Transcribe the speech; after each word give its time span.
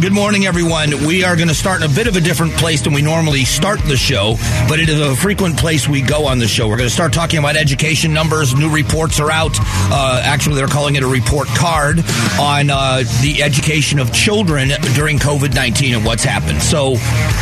Good 0.00 0.12
morning, 0.14 0.46
everyone. 0.46 1.04
We 1.06 1.24
are 1.24 1.36
going 1.36 1.48
to 1.48 1.54
start 1.54 1.82
in 1.82 1.90
a 1.90 1.94
bit 1.94 2.06
of 2.06 2.16
a 2.16 2.22
different 2.22 2.54
place 2.54 2.80
than 2.80 2.94
we 2.94 3.02
normally 3.02 3.44
start 3.44 3.80
the 3.80 3.98
show, 3.98 4.36
but 4.66 4.80
it 4.80 4.88
is 4.88 4.98
a 4.98 5.14
frequent 5.14 5.58
place 5.58 5.86
we 5.86 6.00
go 6.00 6.26
on 6.26 6.38
the 6.38 6.48
show. 6.48 6.68
We're 6.68 6.78
going 6.78 6.88
to 6.88 6.94
start 6.94 7.12
talking 7.12 7.38
about 7.38 7.54
education 7.54 8.14
numbers. 8.14 8.54
New 8.54 8.70
reports 8.70 9.20
are 9.20 9.30
out. 9.30 9.52
Uh, 9.60 10.22
actually, 10.24 10.56
they're 10.56 10.68
calling 10.68 10.96
it 10.96 11.02
a 11.02 11.06
report 11.06 11.48
card 11.48 11.98
on 12.40 12.70
uh, 12.70 13.02
the 13.20 13.42
education 13.42 13.98
of 13.98 14.10
children 14.10 14.70
during 14.94 15.18
COVID 15.18 15.54
nineteen 15.54 15.94
and 15.94 16.02
what's 16.02 16.24
happened. 16.24 16.62
So, 16.62 16.92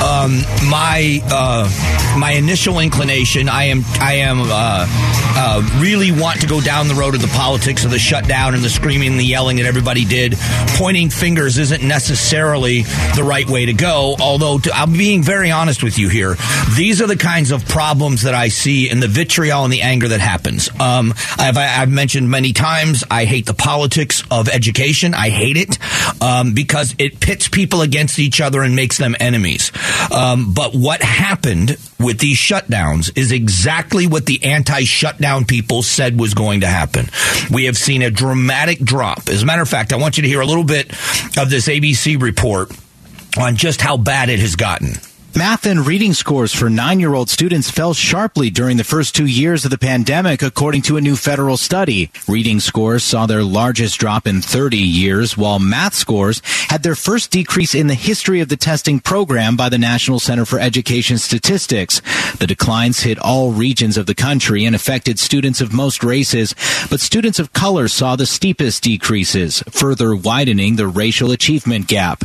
um, 0.05 0.43
my 0.69 1.21
uh, 1.31 2.19
my 2.19 2.33
initial 2.33 2.81
inclination, 2.81 3.49
I 3.49 3.65
am 3.65 3.83
I 4.01 4.15
am 4.15 4.41
uh, 4.41 4.87
uh, 4.91 5.81
really 5.81 6.11
want 6.11 6.41
to 6.41 6.49
go 6.49 6.61
down 6.61 6.89
the 6.89 6.97
road 6.97 7.15
of 7.15 7.23
the 7.23 7.29
politics 7.29 7.85
of 7.85 7.93
the 7.93 8.01
shutdown 8.01 8.55
and 8.55 8.65
the 8.65 8.71
screaming 8.71 9.13
and 9.13 9.21
the 9.21 9.27
yelling 9.27 9.59
that 9.59 9.67
everybody 9.67 10.05
did. 10.05 10.35
Pointing 10.75 11.09
fingers 11.11 11.57
isn't 11.59 11.87
necessarily 11.87 12.48
the 12.57 13.25
right 13.25 13.49
way 13.49 13.67
to 13.67 13.73
go. 13.73 14.17
Although 14.21 14.59
to, 14.59 14.73
I'm 14.73 14.93
being 14.93 15.23
very 15.23 15.51
honest 15.51 15.83
with 15.83 15.98
you 15.98 16.09
here, 16.09 16.37
these 16.77 17.02
are 17.02 17.07
the 17.07 17.16
kinds 17.16 17.51
of 17.51 17.66
problems 17.69 18.23
that 18.23 18.34
I 18.34 18.48
see 18.48 18.91
in 18.91 19.01
the 19.01 19.09
vitriol 19.09 19.65
and 19.65 19.73
the 19.73 19.83
anger 19.83 20.09
that 20.09 20.21
happens. 20.21 20.69
Um, 20.80 21.15
I've, 21.37 21.57
I've, 21.57 21.88
mentioned 21.88 22.30
many 22.30 22.52
times 22.52 23.02
I 23.11 23.24
hate 23.24 23.47
the 23.47 23.55
politics 23.55 24.23
of 24.30 24.48
education. 24.48 25.15
I 25.15 25.30
hate 25.30 25.57
it 25.57 25.79
um, 26.23 26.55
because 26.55 26.95
it 26.98 27.19
pits 27.19 27.48
people 27.48 27.83
against 27.83 28.19
each 28.19 28.41
other 28.41 28.62
and 28.62 28.77
makes 28.77 28.99
them 28.99 29.16
enemies. 29.19 29.73
Um, 30.12 30.55
but 30.55 30.74
what 30.74 31.02
happened 31.02 31.77
with 31.99 32.21
these 32.21 32.37
shutdowns 32.37 33.10
is 33.16 33.33
exactly 33.33 34.07
what 34.07 34.27
the 34.27 34.45
anti-shutdown 34.45 35.45
people 35.45 35.83
said 35.83 36.19
was 36.19 36.35
going 36.35 36.60
to 36.60 36.69
happen. 36.69 37.09
We 37.51 37.65
have 37.65 37.77
seen 37.77 38.02
a 38.02 38.10
dramatic 38.10 38.79
drop. 38.79 39.29
As 39.29 39.43
a 39.43 39.46
matter 39.46 39.62
of 39.62 39.69
fact, 39.69 39.93
I 39.93 39.96
want 39.96 40.16
you 40.16 40.23
to 40.23 40.29
hear 40.29 40.41
a 40.41 40.46
little 40.46 40.65
bit 40.65 40.91
of 41.37 41.51
this 41.51 41.69
ABC 41.69 42.21
report 42.21 42.38
report 42.38 42.70
on 43.37 43.56
just 43.56 43.80
how 43.80 43.97
bad 43.97 44.28
it 44.28 44.38
has 44.38 44.55
gotten. 44.55 44.92
Math 45.38 45.66
and 45.66 45.87
reading 45.87 46.15
scores 46.15 46.52
for 46.52 46.68
nine 46.68 46.99
year 46.99 47.15
old 47.15 47.30
students 47.30 47.71
fell 47.71 47.95
sharply 47.95 48.51
during 48.51 48.76
the 48.76 48.82
first 48.82 49.15
two 49.15 49.26
years 49.26 49.65
of 49.65 49.71
the 49.71 49.79
pandemic, 49.79 50.43
according 50.43 50.82
to 50.82 50.96
a 50.96 51.01
new 51.01 51.15
federal 51.15 51.57
study. 51.57 52.10
Reading 52.26 52.59
scores 52.59 53.04
saw 53.04 53.24
their 53.24 53.45
largest 53.45 54.01
drop 54.01 54.26
in 54.26 54.43
30 54.43 54.79
years, 54.79 55.37
while 55.37 55.60
math 55.60 55.95
scores 55.95 56.43
had 56.71 56.82
their 56.82 56.96
first 56.96 57.30
decrease 57.30 57.73
in 57.73 57.87
the 57.87 57.95
history 57.95 58.40
of 58.40 58.48
the 58.48 58.57
testing 58.57 58.98
program 58.98 59.57
by 59.57 59.68
the 59.68 59.79
National 59.79 60.18
Center 60.18 60.45
for 60.45 60.59
Education 60.59 61.18
Statistics. 61.18 62.01
The 62.38 62.48
declines 62.48 63.02
hit 63.02 63.20
all 63.20 63.52
regions 63.52 63.96
of 63.96 64.06
the 64.06 64.16
country 64.16 64.65
and 64.65 64.75
affected 64.75 65.20
students 65.20 65.60
of 65.60 65.72
most 65.72 66.03
races, 66.03 66.53
but 66.91 66.98
students 66.98 67.38
of 67.38 67.53
color 67.53 67.87
saw 67.87 68.16
the 68.16 68.26
steepest 68.26 68.82
decreases, 68.82 69.62
further 69.70 70.16
widening 70.16 70.75
the 70.75 70.88
racial 70.88 71.31
achievement 71.31 71.87
gap. 71.87 72.25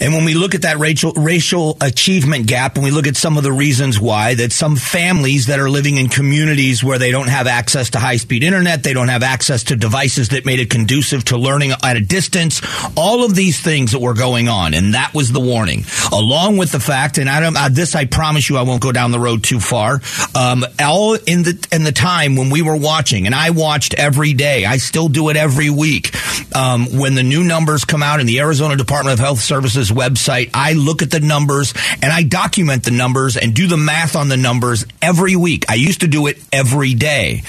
And 0.00 0.14
when 0.14 0.24
we 0.24 0.32
look 0.32 0.54
at 0.54 0.62
that 0.62 0.78
racial, 0.78 1.12
racial 1.12 1.76
achievement 1.82 2.37
gap 2.44 2.76
and 2.76 2.84
we 2.84 2.90
look 2.90 3.06
at 3.06 3.16
some 3.16 3.36
of 3.36 3.42
the 3.42 3.52
reasons 3.52 4.00
why 4.00 4.34
that 4.34 4.52
some 4.52 4.76
families 4.76 5.46
that 5.46 5.60
are 5.60 5.70
living 5.70 5.96
in 5.96 6.08
communities 6.08 6.82
where 6.82 6.98
they 6.98 7.10
don't 7.10 7.28
have 7.28 7.46
access 7.46 7.90
to 7.90 7.98
high 7.98 8.16
speed 8.16 8.42
internet, 8.42 8.82
they 8.82 8.92
don't 8.92 9.08
have 9.08 9.22
access 9.22 9.64
to 9.64 9.76
devices 9.76 10.30
that 10.30 10.46
made 10.46 10.60
it 10.60 10.70
conducive 10.70 11.24
to 11.26 11.36
learning 11.36 11.72
at 11.82 11.96
a 11.96 12.00
distance, 12.00 12.60
all 12.96 13.24
of 13.24 13.34
these 13.34 13.60
things 13.60 13.92
that 13.92 14.00
were 14.00 14.14
going 14.14 14.48
on. 14.48 14.74
And 14.74 14.94
that 14.94 15.12
was 15.14 15.32
the 15.32 15.40
warning 15.40 15.84
along 16.12 16.56
with 16.56 16.72
the 16.72 16.80
fact, 16.80 17.18
and 17.18 17.28
I 17.28 17.40
don't, 17.40 17.74
this 17.74 17.94
I 17.94 18.04
promise 18.06 18.48
you 18.48 18.56
I 18.56 18.62
won't 18.62 18.82
go 18.82 18.92
down 18.92 19.10
the 19.10 19.20
road 19.20 19.44
too 19.44 19.60
far. 19.60 20.00
Um, 20.34 20.64
all 20.80 21.14
in 21.14 21.42
the, 21.42 21.68
in 21.72 21.84
the 21.84 21.92
time 21.92 22.36
when 22.36 22.50
we 22.50 22.62
were 22.62 22.76
watching 22.76 23.26
and 23.26 23.34
I 23.34 23.50
watched 23.50 23.94
every 23.94 24.34
day, 24.34 24.64
I 24.64 24.78
still 24.78 25.08
do 25.08 25.28
it 25.28 25.36
every 25.36 25.70
week. 25.70 26.14
Um, 26.58 26.98
when 26.98 27.14
the 27.14 27.22
new 27.22 27.44
numbers 27.44 27.84
come 27.84 28.02
out 28.02 28.18
in 28.18 28.26
the 28.26 28.40
Arizona 28.40 28.74
Department 28.74 29.12
of 29.12 29.20
Health 29.20 29.38
Services 29.38 29.92
website, 29.92 30.50
I 30.52 30.72
look 30.72 31.02
at 31.02 31.10
the 31.12 31.20
numbers 31.20 31.72
and 32.02 32.12
I 32.12 32.24
document 32.24 32.82
the 32.82 32.90
numbers 32.90 33.36
and 33.36 33.54
do 33.54 33.68
the 33.68 33.76
math 33.76 34.16
on 34.16 34.28
the 34.28 34.36
numbers 34.36 34.84
every 35.00 35.36
week. 35.36 35.66
I 35.68 35.74
used 35.74 36.00
to 36.00 36.08
do 36.08 36.26
it 36.26 36.38
every 36.52 36.94
day. 36.94 37.42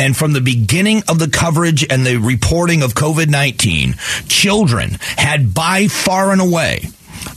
And 0.00 0.16
from 0.16 0.32
the 0.32 0.40
beginning 0.40 1.04
of 1.08 1.20
the 1.20 1.30
coverage 1.30 1.86
and 1.88 2.04
the 2.04 2.16
reporting 2.16 2.82
of 2.82 2.94
COVID 2.94 3.28
19, 3.28 3.94
children 4.26 4.98
had 5.16 5.54
by 5.54 5.86
far 5.86 6.32
and 6.32 6.40
away 6.40 6.88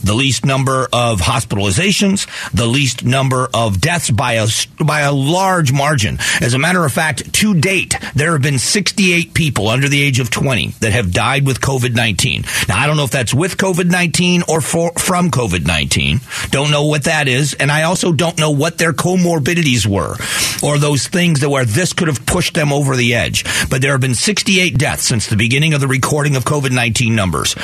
the 0.02 0.14
least 0.14 0.44
number 0.44 0.88
of 0.92 1.20
hospitalizations, 1.20 2.26
the 2.52 2.66
least 2.66 3.04
number 3.04 3.48
of 3.52 3.80
deaths 3.80 4.10
by 4.10 4.34
a, 4.34 4.46
by 4.84 5.00
a 5.00 5.12
large 5.12 5.72
margin. 5.72 6.18
As 6.40 6.54
a 6.54 6.58
matter 6.58 6.84
of 6.84 6.92
fact, 6.92 7.32
to 7.34 7.54
date, 7.54 7.96
there 8.14 8.32
have 8.32 8.42
been 8.42 8.58
68 8.58 9.34
people 9.34 9.68
under 9.68 9.88
the 9.88 10.02
age 10.02 10.20
of 10.20 10.30
20 10.30 10.68
that 10.80 10.92
have 10.92 11.12
died 11.12 11.46
with 11.46 11.60
COVID-19. 11.60 12.68
Now, 12.68 12.78
I 12.78 12.86
don't 12.86 12.96
know 12.96 13.04
if 13.04 13.10
that's 13.10 13.34
with 13.34 13.56
COVID-19 13.56 14.48
or 14.48 14.60
for, 14.60 14.92
from 14.92 15.30
COVID-19. 15.30 16.50
Don't 16.50 16.70
know 16.70 16.86
what 16.86 17.04
that 17.04 17.28
is. 17.28 17.54
And 17.54 17.70
I 17.70 17.84
also 17.84 18.12
don't 18.12 18.38
know 18.38 18.50
what 18.50 18.78
their 18.78 18.92
comorbidities 18.92 19.86
were 19.86 20.16
or 20.62 20.78
those 20.78 21.06
things 21.06 21.40
that 21.40 21.50
where 21.50 21.64
this 21.64 21.92
could 21.92 22.08
have 22.08 22.24
pushed 22.26 22.54
them 22.54 22.72
over 22.72 22.96
the 22.96 23.14
edge. 23.14 23.44
But 23.68 23.82
there 23.82 23.92
have 23.92 24.00
been 24.00 24.14
68 24.14 24.78
deaths 24.78 25.04
since 25.04 25.26
the 25.26 25.36
beginning 25.36 25.74
of 25.74 25.80
the 25.80 25.88
recording 25.88 26.36
of 26.36 26.44
COVID-19 26.44 27.12
numbers. 27.12 27.54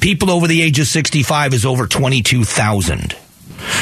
People 0.00 0.30
over 0.30 0.46
the 0.46 0.62
age 0.62 0.78
of 0.78 0.86
65 0.86 1.54
is 1.54 1.63
over 1.64 1.86
over 1.86 1.86
22,000. 1.86 3.23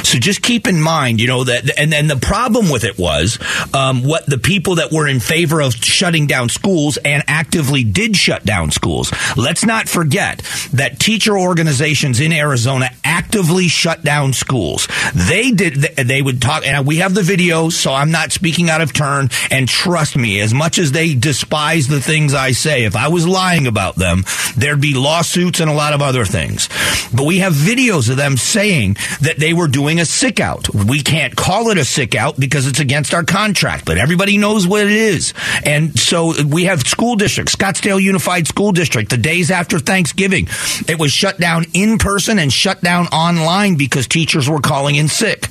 So 0.02 0.18
just 0.18 0.42
keep 0.42 0.66
in 0.66 0.80
mind, 0.80 1.20
you 1.20 1.26
know, 1.26 1.44
that, 1.44 1.78
and 1.78 1.92
then 1.92 2.08
the 2.08 2.16
problem 2.16 2.70
with 2.70 2.84
it 2.84 2.98
was 2.98 3.38
um, 3.74 4.02
what 4.02 4.26
the 4.26 4.38
people 4.38 4.76
that 4.76 4.92
were 4.92 5.06
in 5.06 5.20
favor 5.20 5.60
of 5.60 5.74
shutting 5.74 6.26
down 6.26 6.48
schools 6.48 6.96
and 6.98 7.22
actively 7.26 7.84
did 7.84 8.16
shut 8.16 8.44
down 8.44 8.70
schools. 8.70 9.12
Let's 9.36 9.64
not 9.64 9.88
forget 9.88 10.38
that 10.72 10.98
teacher 10.98 11.38
organizations 11.38 12.20
in 12.20 12.32
Arizona 12.32 12.90
actively 13.04 13.68
shut 13.68 14.02
down 14.02 14.32
schools. 14.32 14.88
They 15.14 15.50
did, 15.50 15.74
they 15.74 16.22
would 16.22 16.40
talk, 16.40 16.66
and 16.66 16.86
we 16.86 16.96
have 16.96 17.14
the 17.14 17.22
video, 17.22 17.68
so 17.68 17.92
I'm 17.92 18.10
not 18.10 18.32
speaking 18.32 18.70
out 18.70 18.80
of 18.80 18.92
turn. 18.92 19.28
And 19.50 19.68
trust 19.68 20.16
me, 20.16 20.40
as 20.40 20.54
much 20.54 20.78
as 20.78 20.92
they 20.92 21.14
despise 21.14 21.88
the 21.88 22.00
things 22.00 22.34
I 22.34 22.52
say, 22.52 22.84
if 22.84 22.96
I 22.96 23.08
was 23.08 23.26
lying 23.26 23.66
about 23.66 23.96
them, 23.96 24.24
there'd 24.56 24.80
be 24.80 24.94
lawsuits 24.94 25.60
and 25.60 25.70
a 25.70 25.74
lot 25.74 25.92
of 25.92 26.02
other 26.02 26.24
things. 26.24 26.68
But 27.14 27.26
we 27.26 27.38
have 27.38 27.52
videos 27.52 28.10
of 28.10 28.16
them 28.16 28.36
saying 28.36 28.96
that 29.20 29.38
they 29.38 29.52
were 29.52 29.68
doing 29.72 29.98
a 29.98 30.04
sick 30.04 30.38
out. 30.38 30.72
We 30.72 31.02
can't 31.02 31.34
call 31.34 31.70
it 31.70 31.78
a 31.78 31.84
sick 31.84 32.14
out 32.14 32.38
because 32.38 32.66
it's 32.66 32.80
against 32.80 33.14
our 33.14 33.24
contract, 33.24 33.84
but 33.84 33.98
everybody 33.98 34.38
knows 34.38 34.66
what 34.66 34.86
it 34.86 34.92
is. 34.92 35.34
And 35.64 35.98
so 35.98 36.34
we 36.44 36.64
have 36.64 36.82
school 36.86 37.16
districts, 37.16 37.56
Scottsdale 37.56 38.00
Unified 38.00 38.46
School 38.46 38.72
District, 38.72 39.10
the 39.10 39.16
days 39.16 39.50
after 39.50 39.78
Thanksgiving, 39.78 40.48
it 40.86 40.98
was 40.98 41.12
shut 41.12 41.38
down 41.38 41.64
in 41.74 41.98
person 41.98 42.38
and 42.38 42.52
shut 42.52 42.80
down 42.82 43.06
online 43.06 43.76
because 43.76 44.06
teachers 44.06 44.48
were 44.48 44.60
calling 44.60 44.94
in 44.94 45.08
sick 45.08 45.48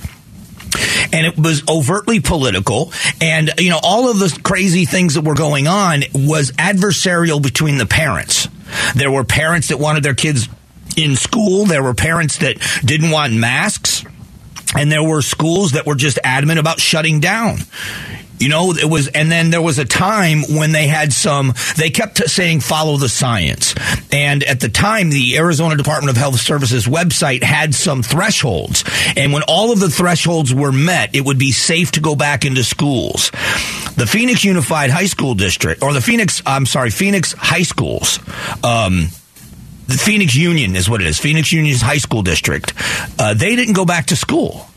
and 1.12 1.26
it 1.26 1.38
was 1.38 1.68
overtly 1.68 2.20
political 2.20 2.94
and 3.20 3.52
you 3.58 3.70
know 3.70 3.80
all 3.84 4.10
of 4.10 4.20
the 4.20 4.40
crazy 4.44 4.86
things 4.86 5.16
that 5.16 5.26
were 5.26 5.36
going 5.36 5.68
on 5.68 6.02
was 6.14 6.52
adversarial 6.54 7.42
between 7.42 7.78
the 7.78 7.86
parents 7.86 8.48
there 8.96 9.12
were 9.12 9.26
parents 9.26 9.68
that 9.68 9.80
wanted 9.80 10.02
their 10.02 10.16
kids 10.16 10.48
in 10.98 11.16
school 11.16 11.66
there 11.66 11.84
were 11.84 11.94
parents 11.94 12.38
that 12.40 12.58
didn't 12.84 13.12
want 13.12 13.34
masks 13.34 14.06
and 14.76 14.92
there 14.92 15.04
were 15.04 15.22
schools 15.22 15.74
that 15.74 15.86
were 15.86 15.96
just 15.96 16.20
adamant 16.24 16.60
about 16.60 16.80
shutting 16.80 17.20
down. 17.20 17.58
You 18.40 18.50
know, 18.50 18.74
it 18.74 18.90
was, 18.90 19.08
and 19.08 19.32
then 19.32 19.52
there 19.52 19.62
was 19.62 19.78
a 19.78 19.86
time 19.86 20.42
when 20.50 20.72
they 20.72 20.88
had 20.88 21.14
some, 21.14 21.54
they 21.78 21.92
kept 21.92 22.18
saying 22.18 22.62
follow 22.62 22.98
the 22.98 23.08
science. 23.08 23.76
And 24.12 24.44
at 24.44 24.60
the 24.60 24.70
time, 24.70 25.12
the 25.12 25.38
Arizona 25.38 25.76
Department 25.76 26.10
of 26.10 26.18
Health 26.18 26.40
Services 26.40 26.88
website 26.88 27.44
had 27.44 27.76
some 27.76 28.02
thresholds. 28.02 28.84
And 29.16 29.32
when 29.32 29.44
all 29.44 29.72
of 29.72 29.80
the 29.80 29.92
thresholds 29.92 30.56
were 30.56 30.72
met, 30.72 31.16
it 31.16 31.24
would 31.24 31.38
be 31.38 31.52
safe 31.52 31.92
to 31.92 32.00
go 32.00 32.16
back 32.16 32.44
into 32.44 32.64
schools. 32.64 33.30
The 33.96 34.08
Phoenix 34.10 34.44
Unified 34.44 34.90
High 34.90 35.06
School 35.06 35.36
District, 35.36 35.84
or 35.84 35.94
the 35.94 36.02
Phoenix, 36.02 36.42
I'm 36.44 36.66
sorry, 36.66 36.90
Phoenix 36.90 37.34
High 37.34 37.62
Schools, 37.62 38.18
um, 38.64 39.10
the 39.92 39.98
Phoenix 39.98 40.36
Union 40.36 40.76
is 40.76 40.90
what 40.90 41.02
it 41.02 41.08
is. 41.08 41.20
Phoenix 41.20 41.52
Union's 41.52 41.82
high 41.82 41.98
school 41.98 42.22
district. 42.22 42.74
Uh, 43.20 43.34
they 43.34 43.56
didn't 43.56 43.74
go 43.74 43.86
back 43.86 44.08
to 44.08 44.16
school. 44.16 44.68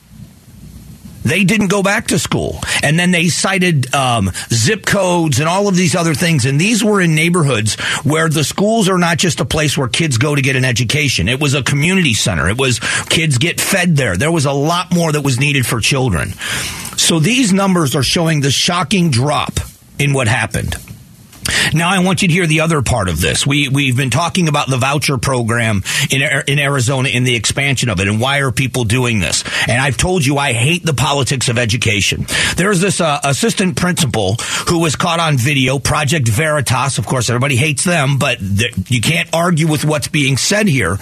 They 1.25 1.44
didn't 1.44 1.69
go 1.69 1.82
back 1.82 2.08
to 2.08 2.19
school. 2.19 2.61
And 2.82 2.99
then 2.99 3.11
they 3.11 3.28
cited 3.28 3.94
um, 3.94 4.31
zip 4.52 4.84
codes 4.84 5.40
and 5.40 5.49
all 5.49 5.69
of 5.69 5.75
these 5.75 5.96
other 5.96 6.14
things. 6.14 6.44
And 6.44 6.61
these 6.61 6.84
were 6.84 7.00
in 7.00 7.14
neighborhoods 7.14 7.76
where 8.05 8.28
the 8.28 8.44
schools 8.44 8.90
are 8.90 8.99
not 8.99 9.16
just 9.16 9.40
a 9.40 9.46
place 9.46 9.76
where 9.76 9.88
kids 9.88 10.19
go 10.19 10.34
to 10.34 10.43
get 10.43 10.55
an 10.55 10.66
education. 10.66 11.28
It 11.28 11.40
was 11.40 11.55
a 11.55 11.62
community 11.62 12.12
center. 12.12 12.49
It 12.49 12.58
was 12.58 12.78
kids 13.08 13.38
get 13.38 13.58
fed 13.58 13.96
there. 13.96 14.16
There 14.16 14.32
was 14.32 14.44
a 14.44 14.52
lot 14.52 14.94
more 14.94 15.12
that 15.12 15.22
was 15.22 15.40
needed 15.40 15.66
for 15.66 15.81
children. 15.81 16.32
So 16.99 17.20
these 17.20 17.52
numbers 17.52 17.96
are 17.96 18.02
showing 18.02 18.40
the 18.40 18.50
shocking 18.50 19.11
drop 19.11 19.55
in 19.99 20.12
what 20.12 20.28
happened. 20.28 20.76
Now 21.73 21.91
I 21.91 22.00
want 22.00 22.23
you 22.23 22.29
to 22.29 22.35
hear 22.35 22.46
the 22.46 22.61
other 22.61 22.82
part 22.82 23.08
of 23.08 23.20
this. 23.20 23.46
We 23.46 23.69
we've 23.69 23.96
been 23.96 24.11
talking 24.11 24.49
about 24.49 24.69
the 24.69 24.79
voucher 24.79 25.19
program 25.19 25.82
in 26.11 26.23
in 26.49 26.58
Arizona 26.58 27.08
in 27.08 27.25
the 27.25 27.35
expansion 27.35 27.88
of 27.88 28.00
it 28.00 28.08
and 28.08 28.20
why 28.20 28.41
are 28.41 28.52
people 28.52 28.85
doing 28.85 29.20
this? 29.20 29.44
And 29.69 29.81
I've 29.81 29.96
told 29.96 30.25
you 30.25 30.38
I 30.38 30.52
hate 30.52 30.85
the 30.85 30.94
politics 30.94 31.49
of 31.49 31.58
education. 31.58 32.26
There's 32.56 32.81
this 32.81 33.00
uh, 33.00 33.20
assistant 33.25 33.76
principal 33.76 34.37
who 34.69 34.81
was 34.81 34.96
caught 34.96 35.20
on 35.20 35.37
video, 35.37 35.79
Project 35.79 36.29
Veritas. 36.29 36.99
Of 36.99 37.06
course, 37.06 37.29
everybody 37.29 37.56
hates 37.56 37.85
them, 37.85 38.19
but 38.19 38.38
th- 38.38 38.75
you 38.88 39.00
can't 39.00 39.29
argue 39.32 39.69
with 39.69 39.85
what's 39.85 40.08
being 40.08 40.37
said 40.37 40.67
here. 40.67 40.99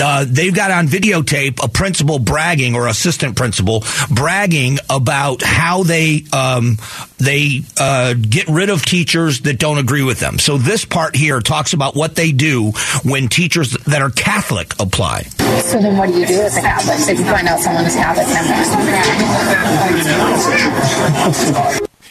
Uh, 0.00 0.24
they've 0.28 0.54
got 0.54 0.70
on 0.70 0.86
videotape 0.86 1.62
a 1.62 1.68
principal 1.68 2.18
bragging 2.18 2.74
or 2.74 2.88
assistant 2.88 3.36
principal 3.36 3.84
bragging 4.10 4.78
about 4.90 5.42
how 5.42 5.82
they 5.82 6.24
um, 6.32 6.78
they 7.18 7.62
uh, 7.78 8.14
get 8.14 8.48
rid 8.48 8.70
of 8.70 8.84
teachers 8.84 9.40
that 9.40 9.58
don't 9.58 9.78
agree 9.86 10.02
with 10.02 10.18
them. 10.18 10.36
So 10.40 10.58
this 10.58 10.84
part 10.84 11.14
here 11.14 11.38
talks 11.40 11.72
about 11.72 11.94
what 11.94 12.16
they 12.16 12.32
do 12.32 12.72
when 13.04 13.28
teachers 13.28 13.70
that 13.84 14.02
are 14.02 14.10
Catholic 14.10 14.74
apply. 14.80 15.22
So 15.22 15.80
then 15.80 15.96
what 15.96 16.08
do 16.08 16.18
you 16.18 16.26
do 16.26 16.40
as 16.40 16.56
a 16.56 16.60
Catholic 16.60 17.08
if 17.08 17.20
you 17.20 17.24
find 17.24 17.46
out 17.46 17.60
someone 17.60 17.84
is 17.84 17.94
Catholic? 17.94 18.26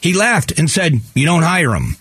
he 0.01 0.13
laughed 0.13 0.57
and 0.57 0.69
said, 0.69 0.93
you 1.13 1.25
don't 1.25 1.43
hire 1.43 1.71
them. 1.71 1.97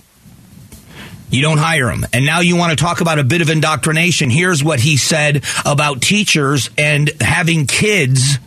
You 1.31 1.43
don't 1.43 1.59
hire 1.59 1.87
them. 1.87 2.07
And 2.13 2.25
now 2.25 2.39
you 2.39 2.55
want 2.55 2.71
to 2.71 2.77
talk 2.77 3.01
about 3.01 3.19
a 3.19 3.25
bit 3.25 3.41
of 3.41 3.51
indoctrination. 3.51 4.31
Here's 4.31 4.63
what 4.63 4.79
he 4.79 4.97
said 4.97 5.43
about 5.65 6.03
teachers 6.03 6.71
and 6.79 7.11
having 7.21 7.67
kids 7.67 8.39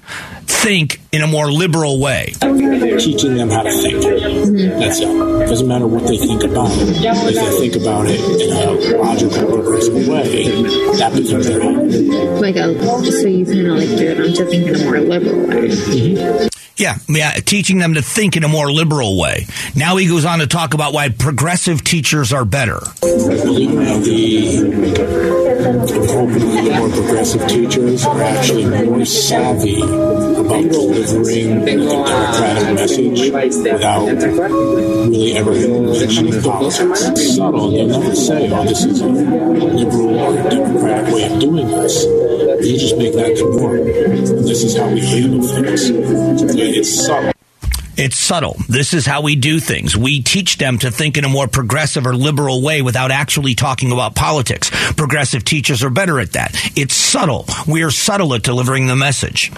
think 0.48 1.02
in 1.12 1.22
a 1.22 1.28
more 1.28 1.52
liberal 1.52 2.00
way. 2.00 2.34
Teaching 2.40 3.36
them 3.36 3.50
how 3.50 3.64
to 3.64 3.72
think. 3.72 4.04
Mm-hmm. 4.04 4.80
That's 4.80 5.00
it. 5.00 5.08
it. 5.08 5.48
Doesn't 5.48 5.68
matter 5.68 5.88
what 5.88 6.08
they 6.08 6.18
think 6.18 6.44
about 6.44 6.70
it. 6.72 6.98
If 7.04 7.36
they 7.36 7.70
think 7.70 7.76
about 7.76 8.08
it 8.08 8.20
in 8.20 8.52
a 8.52 8.98
logical, 8.98 9.48
progressive 9.48 10.08
way, 10.08 10.46
that 10.98 11.14
becomes 11.16 11.48
their 11.48 11.62
own. 11.62 12.42
Like 12.42 12.56
a, 12.56 12.74
so 13.12 13.28
you 13.28 13.46
kind 13.46 13.68
of 13.68 13.78
like 13.78 13.90
get 13.98 14.18
them 14.18 14.34
to 14.34 14.46
think 14.46 14.68
in 14.68 14.76
a 14.76 14.84
more 14.84 15.00
liberal 15.00 15.48
way. 15.48 15.70
Mm-hmm. 15.70 16.57
Yeah, 16.78 16.98
yeah, 17.10 17.32
teaching 17.32 17.80
them 17.80 17.96
to 17.96 18.04
think 18.04 18.38
in 18.38 18.44
a 18.44 18.48
more 18.48 18.72
liberal 18.72 19.20
way. 19.20 19.48
Now 19.76 19.98
he 19.98 20.08
goes 20.08 20.26
on 20.26 20.40
to 20.40 20.48
talk 20.48 20.76
about 20.76 20.94
why 20.94 21.10
progressive 21.10 21.84
teachers 21.84 22.32
are 22.32 22.46
better. 22.46 22.80
I'm 25.58 25.80
hoping 26.08 26.40
the 26.40 26.76
more 26.78 26.90
progressive 26.90 27.48
teachers 27.48 28.06
are 28.06 28.22
actually 28.22 28.66
more 28.86 29.04
savvy 29.06 29.82
about 29.82 30.70
delivering 30.70 31.66
the 31.66 31.76
democratic 31.78 32.76
message 32.76 33.32
without 33.32 34.06
really 34.06 35.34
ever 35.34 35.52
mentioning 35.52 36.42
politics. 36.44 37.36
Subtle. 37.36 37.72
They'll 37.72 37.88
never 37.88 38.16
say, 38.16 38.52
oh, 38.52 38.64
this 38.66 38.86
is 38.86 39.02
a 39.02 39.08
liberal 39.08 40.20
or 40.20 40.50
democratic 40.50 41.14
way 41.14 41.24
of 41.24 41.40
doing 41.40 41.68
this. 41.68 42.06
You 42.58 42.78
just 42.78 42.98
make 42.98 43.14
that 43.14 43.36
the 43.36 43.44
norm. 43.44 43.86
This 44.46 44.64
is 44.64 44.76
how 44.78 44.90
we 44.90 45.00
handle 45.00 45.42
things. 45.48 45.92
It's 46.70 47.06
subtle. 47.06 47.32
It's 48.00 48.16
subtle. 48.16 48.58
This 48.70 48.94
is 48.94 49.08
how 49.08 49.22
we 49.22 49.36
do 49.36 49.60
things. 49.60 49.98
We 49.98 50.22
teach 50.22 50.58
them 50.58 50.78
to 50.80 50.92
think 50.92 51.18
in 51.18 51.26
a 51.26 51.30
more 51.30 51.48
progressive 51.48 52.06
or 52.06 52.16
liberal 52.16 52.62
way 52.62 52.84
without 52.84 53.10
actually 53.10 53.56
talking 53.56 53.92
about 53.92 54.14
politics. 54.14 54.70
Progressive 54.94 55.44
teachers 55.44 55.84
are 55.84 55.90
better 55.90 56.20
at 56.20 56.34
that. 56.34 56.52
It's 56.76 56.94
subtle. 56.94 57.48
We 57.68 57.82
are 57.82 57.90
subtle 57.90 58.36
at 58.36 58.44
delivering 58.44 58.86
the 58.86 58.96
message. 58.96 59.52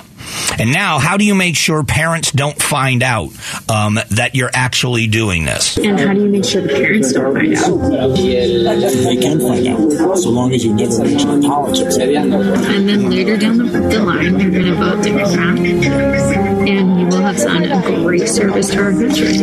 And 0.57 0.71
now, 0.71 0.99
how 0.99 1.17
do 1.17 1.25
you 1.25 1.35
make 1.35 1.57
sure 1.57 1.83
parents 1.83 2.31
don't 2.31 2.61
find 2.61 3.03
out 3.03 3.31
um, 3.67 3.99
that 4.11 4.35
you're 4.35 4.51
actually 4.53 5.07
doing 5.07 5.43
this? 5.43 5.77
And 5.77 5.99
how 5.99 6.13
do 6.13 6.21
you 6.21 6.29
make 6.29 6.45
sure 6.45 6.61
the 6.61 6.69
parents 6.69 7.11
don't 7.11 7.33
find 7.33 7.53
out? 7.55 8.15
They 8.15 9.17
can 9.17 9.39
find 9.41 9.67
out, 9.67 10.17
so 10.17 10.29
long 10.29 10.53
as 10.53 10.63
you 10.63 10.73
never 10.75 11.03
mention 11.03 11.41
politics. 11.41 11.97
And 11.97 12.87
then 12.87 13.09
later 13.09 13.35
down 13.35 13.57
the, 13.57 13.65
the 13.65 13.99
line, 13.99 14.39
you're 14.39 14.51
going 14.51 14.65
to 14.65 14.75
vote 14.75 15.03
Democrat 15.03 16.58
and 16.69 16.99
you 16.99 17.07
will 17.07 17.23
have 17.23 17.37
done 17.37 17.63
a 17.65 17.81
great 18.03 18.27
service 18.27 18.69
to 18.69 18.79
our 18.79 18.91
country. 18.91 19.37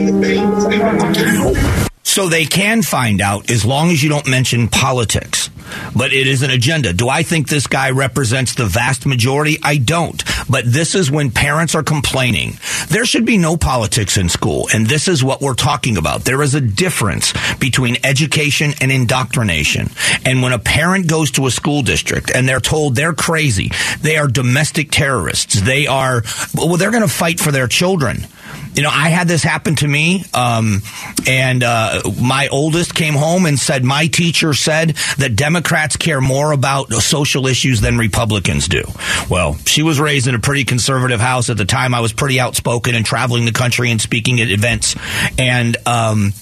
So 2.05 2.29
they 2.29 2.47
can 2.47 2.83
find 2.83 3.21
out 3.21 3.51
as 3.51 3.65
long 3.65 3.91
as 3.91 4.03
you 4.03 4.09
don't 4.09 4.29
mention 4.29 4.69
politics. 4.69 5.51
But 5.95 6.13
it 6.13 6.29
is 6.29 6.43
an 6.43 6.51
agenda. 6.51 6.93
Do 6.93 7.09
I 7.09 7.25
think 7.25 7.49
this 7.49 7.67
guy 7.67 7.91
represents 7.91 8.55
the 8.55 8.65
vast 8.65 9.07
majority? 9.07 9.59
I 9.63 9.77
don't. 9.79 10.23
But 10.49 10.65
this 10.65 10.95
is 10.95 11.11
when 11.11 11.31
parents 11.31 11.75
are 11.75 11.83
complaining. 11.83 12.59
There 12.89 13.05
should 13.05 13.25
be 13.25 13.39
no 13.39 13.57
politics 13.57 14.17
in 14.17 14.29
school. 14.29 14.69
And 14.73 14.87
this 14.87 15.09
is 15.09 15.23
what 15.25 15.41
we're 15.41 15.55
talking 15.55 15.97
about. 15.97 16.25
There 16.25 16.43
is 16.43 16.55
a 16.55 16.61
difference 16.61 17.33
between 17.57 17.97
education 18.05 18.73
and 18.81 18.93
indoctrination. 18.93 19.91
And 20.25 20.43
when 20.43 20.53
a 20.53 20.59
parent 20.59 21.09
goes 21.09 21.31
to 21.33 21.47
a 21.47 21.51
school 21.51 21.83
district 21.83 22.31
and 22.35 22.49
they're 22.49 22.61
told 22.61 22.95
they're 22.95 23.15
crazy, 23.15 23.71
they 24.01 24.17
are 24.17 24.29
domestic 24.29 24.91
terrorists, 24.91 25.61
they 25.61 25.87
are, 25.87 26.23
well, 26.55 26.77
they're 26.77 26.91
going 26.91 27.03
to 27.03 27.09
fight 27.09 27.41
for 27.41 27.51
their 27.51 27.67
children. 27.67 28.27
You 28.75 28.83
know, 28.83 28.91
I 28.91 29.09
had 29.09 29.27
this 29.27 29.43
happen 29.43 29.75
to 29.77 29.89
me, 29.89 30.23
um, 30.35 30.83
and 31.27 31.63
uh, 31.63 32.03
my 32.21 32.49
oldest 32.49 32.95
came 32.95 33.15
home 33.15 33.47
and 33.47 33.59
said, 33.59 33.85
My 33.85 34.07
teacher 34.07 34.53
said 34.53 34.91
that 35.17 35.35
Democrats 35.35 35.97
care 35.97 36.21
more 36.21 36.53
about 36.53 36.93
social 36.93 37.47
issues 37.47 37.81
than 37.81 37.97
Republicans 37.97 38.69
do. 38.69 38.85
Well, 39.31 39.55
she 39.65 39.83
was 39.83 39.99
raised 39.99 40.27
in 40.27 40.35
pretty 40.39 40.65
conservative 40.65 41.21
house. 41.21 41.51
At 41.51 41.57
the 41.57 41.65
time, 41.65 41.95
I 41.95 42.01
was 42.01 42.13
pretty 42.13 42.41
outspoken 42.41 42.95
and 42.95 43.05
traveling 43.05 43.45
the 43.45 43.53
country 43.53 43.91
and 43.91 44.01
speaking 44.01 44.41
at 44.41 44.49
events. 44.49 44.95
And, 45.39 45.77
um, 45.87 46.33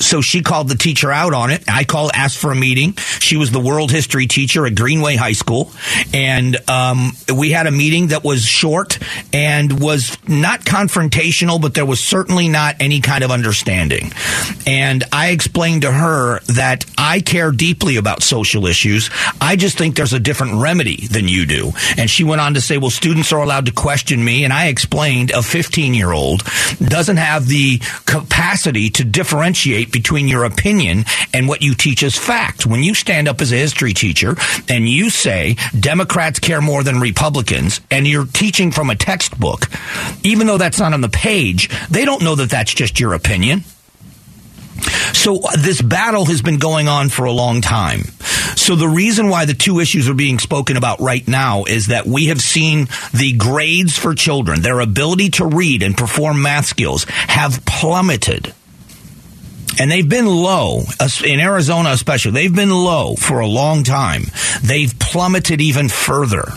so 0.00 0.20
she 0.20 0.42
called 0.42 0.68
the 0.68 0.76
teacher 0.76 1.10
out 1.10 1.34
on 1.34 1.50
it. 1.50 1.64
I 1.68 1.84
called, 1.84 2.10
asked 2.14 2.38
for 2.38 2.50
a 2.50 2.56
meeting. 2.56 2.94
She 2.96 3.36
was 3.36 3.50
the 3.50 3.60
world 3.60 3.90
history 3.90 4.26
teacher 4.26 4.66
at 4.66 4.74
Greenway 4.74 5.16
High 5.16 5.32
School. 5.32 5.70
And 6.12 6.56
um, 6.68 7.12
we 7.34 7.50
had 7.50 7.66
a 7.66 7.70
meeting 7.70 8.08
that 8.08 8.24
was 8.24 8.44
short 8.44 8.98
and 9.32 9.80
was 9.80 10.16
not 10.28 10.60
confrontational, 10.60 11.60
but 11.60 11.74
there 11.74 11.86
was 11.86 12.00
certainly 12.00 12.48
not 12.48 12.76
any 12.80 13.00
kind 13.00 13.24
of 13.24 13.30
understanding. 13.30 14.12
And 14.66 15.04
I 15.12 15.30
explained 15.30 15.82
to 15.82 15.92
her 15.92 16.40
that 16.46 16.84
I 16.96 17.20
care 17.20 17.50
deeply 17.50 17.96
about 17.96 18.22
social 18.22 18.66
issues. 18.66 19.10
I 19.40 19.56
just 19.56 19.78
think 19.78 19.96
there's 19.96 20.12
a 20.12 20.20
different 20.20 20.60
remedy 20.60 21.06
than 21.06 21.28
you 21.28 21.46
do. 21.46 21.72
And 21.96 22.08
she 22.08 22.24
went 22.24 22.40
on 22.40 22.54
to 22.54 22.60
say, 22.60 22.78
well, 22.78 22.90
students 22.90 23.32
are 23.32 23.42
allowed 23.42 23.66
to 23.66 23.72
question 23.72 24.24
me. 24.24 24.44
And 24.44 24.52
I 24.52 24.66
explained 24.66 25.30
a 25.30 25.42
15 25.42 25.94
year 25.94 26.12
old 26.12 26.42
doesn't 26.78 27.16
have 27.16 27.46
the 27.46 27.78
capacity 28.06 28.90
to 28.90 29.04
differentiate 29.04 29.87
between 29.92 30.28
your 30.28 30.44
opinion 30.44 31.04
and 31.32 31.48
what 31.48 31.62
you 31.62 31.74
teach 31.74 32.02
as 32.02 32.16
fact. 32.16 32.66
When 32.66 32.82
you 32.82 32.94
stand 32.94 33.28
up 33.28 33.40
as 33.40 33.52
a 33.52 33.56
history 33.56 33.92
teacher 33.92 34.36
and 34.68 34.88
you 34.88 35.10
say 35.10 35.56
Democrats 35.78 36.38
care 36.38 36.60
more 36.60 36.82
than 36.82 37.00
Republicans 37.00 37.80
and 37.90 38.06
you're 38.06 38.26
teaching 38.26 38.70
from 38.70 38.90
a 38.90 38.96
textbook, 38.96 39.66
even 40.22 40.46
though 40.46 40.58
that's 40.58 40.78
not 40.78 40.92
on 40.92 41.00
the 41.00 41.08
page, 41.08 41.68
they 41.88 42.04
don't 42.04 42.22
know 42.22 42.34
that 42.34 42.50
that's 42.50 42.72
just 42.72 43.00
your 43.00 43.14
opinion. 43.14 43.64
So 45.12 45.36
uh, 45.36 45.56
this 45.58 45.82
battle 45.82 46.24
has 46.26 46.42
been 46.42 46.58
going 46.58 46.88
on 46.88 47.08
for 47.08 47.24
a 47.24 47.32
long 47.32 47.60
time. 47.60 48.02
So 48.56 48.76
the 48.76 48.88
reason 48.88 49.28
why 49.28 49.44
the 49.44 49.54
two 49.54 49.80
issues 49.80 50.08
are 50.08 50.14
being 50.14 50.38
spoken 50.38 50.76
about 50.76 51.00
right 51.00 51.26
now 51.26 51.64
is 51.64 51.88
that 51.88 52.06
we 52.06 52.26
have 52.26 52.40
seen 52.40 52.88
the 53.12 53.34
grades 53.36 53.98
for 53.98 54.14
children, 54.14 54.62
their 54.62 54.80
ability 54.80 55.30
to 55.30 55.46
read 55.46 55.82
and 55.82 55.96
perform 55.96 56.42
math 56.42 56.66
skills 56.66 57.04
have 57.04 57.64
plummeted 57.64 58.54
and 59.78 59.90
they've 59.90 60.08
been 60.08 60.26
low 60.26 60.82
in 61.24 61.40
Arizona, 61.40 61.90
especially. 61.90 62.32
They've 62.32 62.54
been 62.54 62.70
low 62.70 63.14
for 63.14 63.40
a 63.40 63.46
long 63.46 63.84
time. 63.84 64.22
They've 64.62 64.96
plummeted 64.98 65.60
even 65.60 65.88
further. 65.88 66.52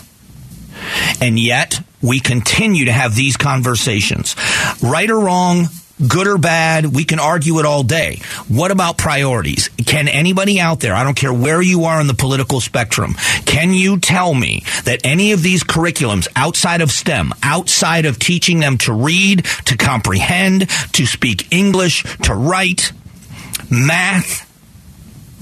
And 1.20 1.40
yet, 1.40 1.80
we 2.02 2.20
continue 2.20 2.86
to 2.86 2.92
have 2.92 3.16
these 3.16 3.38
conversations. 3.38 4.36
Right 4.82 5.10
or 5.10 5.20
wrong, 5.20 5.68
good 6.08 6.28
or 6.28 6.38
bad, 6.38 6.86
we 6.88 7.04
can 7.04 7.20
argue 7.20 7.60
it 7.60 7.66
all 7.66 7.84
day. 7.84 8.22
What 8.48 8.72
about 8.72 8.98
priorities? 8.98 9.70
Can 9.86 10.08
anybody 10.08 10.60
out 10.60 10.80
there, 10.80 10.96
I 10.96 11.04
don't 11.04 11.16
care 11.16 11.34
where 11.34 11.62
you 11.62 11.86
are 11.86 12.02
in 12.02 12.08
the 12.08 12.14
political 12.14 12.60
spectrum, 12.60 13.16
can 13.46 13.74
you 13.74 14.00
tell 14.00 14.34
me 14.34 14.64
that 14.86 15.02
any 15.04 15.32
of 15.32 15.44
these 15.44 15.64
curriculums 15.64 16.28
outside 16.36 16.82
of 16.82 16.92
STEM, 16.92 17.34
outside 17.44 18.06
of 18.06 18.18
teaching 18.18 18.60
them 18.60 18.78
to 18.80 18.94
read, 18.94 19.46
to 19.66 19.78
comprehend, 19.78 20.70
to 20.94 21.06
speak 21.06 21.54
English, 21.54 22.04
to 22.24 22.34
write, 22.34 22.92
math. 23.72 24.48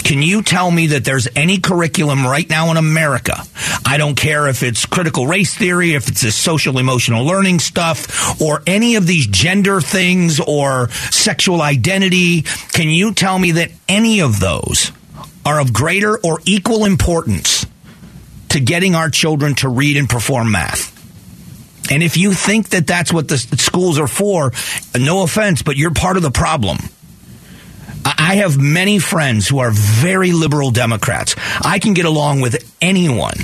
Can 0.03 0.24
you 0.24 0.41
tell 0.41 0.71
me 0.71 0.88
that 0.88 1.05
there's 1.05 1.27
any 1.36 1.59
curriculum 1.59 2.25
right 2.25 2.50
now 2.50 2.71
in 2.71 2.77
America? 2.77 3.43
I 3.86 3.98
don't 3.98 4.15
care 4.15 4.48
if 4.48 4.63
it's 4.63 4.86
critical 4.86 5.27
race 5.27 5.55
theory, 5.55 5.93
if 5.93 6.07
it's 6.07 6.21
this 6.21 6.36
social 6.36 6.79
emotional 6.79 7.25
learning 7.25 7.59
stuff, 7.59 8.41
or 8.41 8.63
any 8.65 8.95
of 8.95 9.05
these 9.05 9.27
gender 9.27 9.81
things 9.81 10.39
or 10.39 10.89
sexual 10.89 11.62
identity. 11.62 12.41
Can 12.71 12.89
you 12.89 13.13
tell 13.13 13.38
me 13.38 13.51
that 13.51 13.71
any 13.88 14.21
of 14.21 14.39
those 14.39 14.91
are 15.45 15.59
of 15.59 15.74
greater 15.74 16.17
or 16.17 16.39
equal 16.45 16.86
importance 16.86 17.67
to 18.50 18.59
getting 18.59 18.95
our 18.95 19.09
children 19.09 19.53
to 19.55 19.69
read 19.69 19.95
and 19.98 20.09
perform 20.09 20.51
math? 20.51 20.95
And 21.91 22.01
if 22.01 22.17
you 22.17 22.33
think 22.33 22.69
that 22.69 22.88
that's 22.88 23.12
what 23.12 23.27
the 23.27 23.38
schools 23.38 24.00
are 24.00 24.07
for, 24.07 24.53
no 24.98 25.24
offense, 25.24 25.62
but 25.62 25.75
you're 25.75 25.93
part 25.93 26.17
of 26.17 26.24
the 26.24 26.31
problem. 26.31 26.77
I 28.17 28.35
have 28.35 28.57
many 28.57 28.99
friends 28.99 29.47
who 29.47 29.59
are 29.59 29.71
very 29.71 30.31
liberal 30.31 30.71
Democrats. 30.71 31.35
I 31.61 31.79
can 31.79 31.93
get 31.93 32.05
along 32.05 32.41
with 32.41 32.75
anyone. 32.81 33.35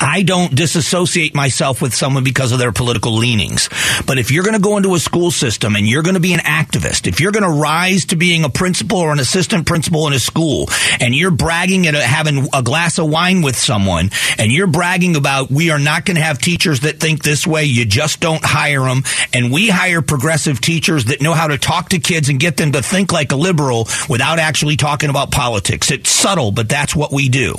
I 0.00 0.22
don't 0.22 0.54
disassociate 0.54 1.34
myself 1.34 1.80
with 1.80 1.94
someone 1.94 2.24
because 2.24 2.52
of 2.52 2.58
their 2.58 2.72
political 2.72 3.14
leanings. 3.14 3.68
But 4.06 4.18
if 4.18 4.30
you're 4.30 4.44
going 4.44 4.56
to 4.56 4.60
go 4.60 4.76
into 4.76 4.94
a 4.94 4.98
school 4.98 5.30
system 5.30 5.76
and 5.76 5.86
you're 5.86 6.02
going 6.02 6.14
to 6.14 6.20
be 6.20 6.34
an 6.34 6.40
activist, 6.40 7.06
if 7.06 7.20
you're 7.20 7.32
going 7.32 7.42
to 7.44 7.60
rise 7.60 8.06
to 8.06 8.16
being 8.16 8.44
a 8.44 8.48
principal 8.48 8.98
or 8.98 9.12
an 9.12 9.20
assistant 9.20 9.66
principal 9.66 10.06
in 10.06 10.12
a 10.12 10.18
school 10.18 10.68
and 11.00 11.14
you're 11.14 11.30
bragging 11.30 11.86
at 11.86 11.94
having 11.94 12.48
a 12.52 12.62
glass 12.62 12.98
of 12.98 13.08
wine 13.08 13.42
with 13.42 13.56
someone 13.56 14.10
and 14.38 14.52
you're 14.52 14.66
bragging 14.66 15.16
about 15.16 15.50
we 15.50 15.70
are 15.70 15.78
not 15.78 16.04
going 16.04 16.16
to 16.16 16.22
have 16.22 16.38
teachers 16.38 16.80
that 16.80 17.00
think 17.00 17.22
this 17.22 17.46
way, 17.46 17.64
you 17.64 17.84
just 17.84 18.20
don't 18.20 18.44
hire 18.44 18.84
them. 18.84 19.02
And 19.32 19.52
we 19.52 19.68
hire 19.68 20.02
progressive 20.02 20.60
teachers 20.60 21.06
that 21.06 21.20
know 21.22 21.34
how 21.34 21.48
to 21.48 21.58
talk 21.58 21.90
to 21.90 21.98
kids 21.98 22.28
and 22.28 22.38
get 22.38 22.56
them 22.56 22.72
to 22.72 22.82
think 22.82 23.12
like 23.12 23.32
a 23.32 23.36
liberal 23.36 23.88
without 24.08 24.38
actually 24.38 24.76
talking 24.76 25.10
about 25.10 25.30
politics. 25.30 25.90
It's 25.90 26.10
subtle, 26.10 26.52
but 26.52 26.68
that's 26.68 26.94
what 26.94 27.12
we 27.12 27.28
do. 27.28 27.56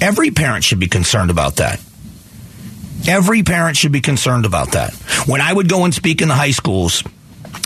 Every 0.00 0.30
parent 0.30 0.64
should 0.64 0.78
be 0.78 0.86
concerned 0.86 1.30
about 1.30 1.56
that. 1.56 1.80
Every 3.06 3.42
parent 3.42 3.76
should 3.76 3.92
be 3.92 4.00
concerned 4.00 4.44
about 4.44 4.72
that. 4.72 4.92
When 5.26 5.40
I 5.40 5.52
would 5.52 5.68
go 5.68 5.84
and 5.84 5.94
speak 5.94 6.20
in 6.20 6.28
the 6.28 6.34
high 6.34 6.50
schools, 6.50 7.02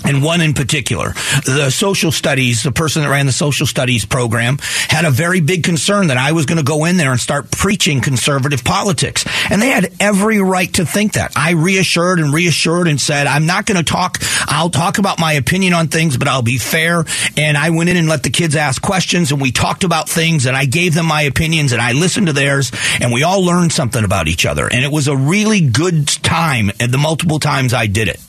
and 0.05 0.23
one 0.23 0.41
in 0.41 0.55
particular. 0.55 1.13
The 1.45 1.71
social 1.71 2.13
studies, 2.13 2.63
the 2.63 2.73
person 2.73 3.03
that 3.03 3.09
ran 3.09 3.27
the 3.27 3.33
social 3.33 3.67
studies 3.67 4.05
program 4.05 4.59
had 4.89 5.05
a 5.05 5.11
very 5.11 5.41
big 5.41 5.65
concern 5.65 6.09
that 6.09 6.17
I 6.17 6.33
was 6.33 6.47
going 6.47 6.59
to 6.59 6.65
go 6.65 6.85
in 6.85 6.97
there 6.97 7.13
and 7.13 7.21
start 7.21 7.51
preaching 7.51 8.01
conservative 8.01 8.65
politics. 8.65 9.25
And 9.51 9.61
they 9.61 9.69
had 9.69 9.93
every 10.01 10.41
right 10.41 10.73
to 10.75 10.85
think 10.85 11.15
that. 11.15 11.33
I 11.37 11.53
reassured 11.53 12.21
and 12.21 12.33
reassured 12.33 12.89
and 12.89 13.01
said, 13.01 13.27
I'm 13.27 13.47
not 13.47 13.67
going 13.67 13.83
to 13.83 13.85
talk. 13.85 14.19
I'll 14.47 14.71
talk 14.71 14.99
about 14.99 15.19
my 15.19 15.35
opinion 15.35 15.73
on 15.75 15.89
things, 15.89 16.17
but 16.17 16.29
I'll 16.29 16.43
be 16.43 16.59
fair. 16.59 17.05
And 17.37 17.57
I 17.57 17.71
went 17.71 17.91
in 17.91 17.97
and 17.97 18.09
let 18.09 18.23
the 18.23 18.31
kids 18.31 18.57
ask 18.57 18.81
questions 18.81 19.33
and 19.33 19.41
we 19.41 19.53
talked 19.53 19.85
about 19.85 20.09
things 20.09 20.47
and 20.47 20.57
I 20.57 20.65
gave 20.65 20.95
them 20.95 21.07
my 21.07 21.23
opinions 21.23 21.73
and 21.73 21.81
I 21.81 21.93
listened 21.93 22.27
to 22.27 22.33
theirs 22.33 22.73
and 23.01 23.13
we 23.13 23.23
all 23.23 23.45
learned 23.45 23.73
something 23.73 24.05
about 24.05 24.29
each 24.29 24.47
other. 24.47 24.67
And 24.67 24.85
it 24.85 24.93
was 24.93 25.09
a 25.09 25.17
really 25.17 25.61
good 25.61 26.09
time 26.09 26.71
and 26.81 26.93
the 26.93 26.99
multiple 26.99 27.39
times 27.39 27.75
I 27.75 27.87
did 27.87 28.09
it. 28.09 28.21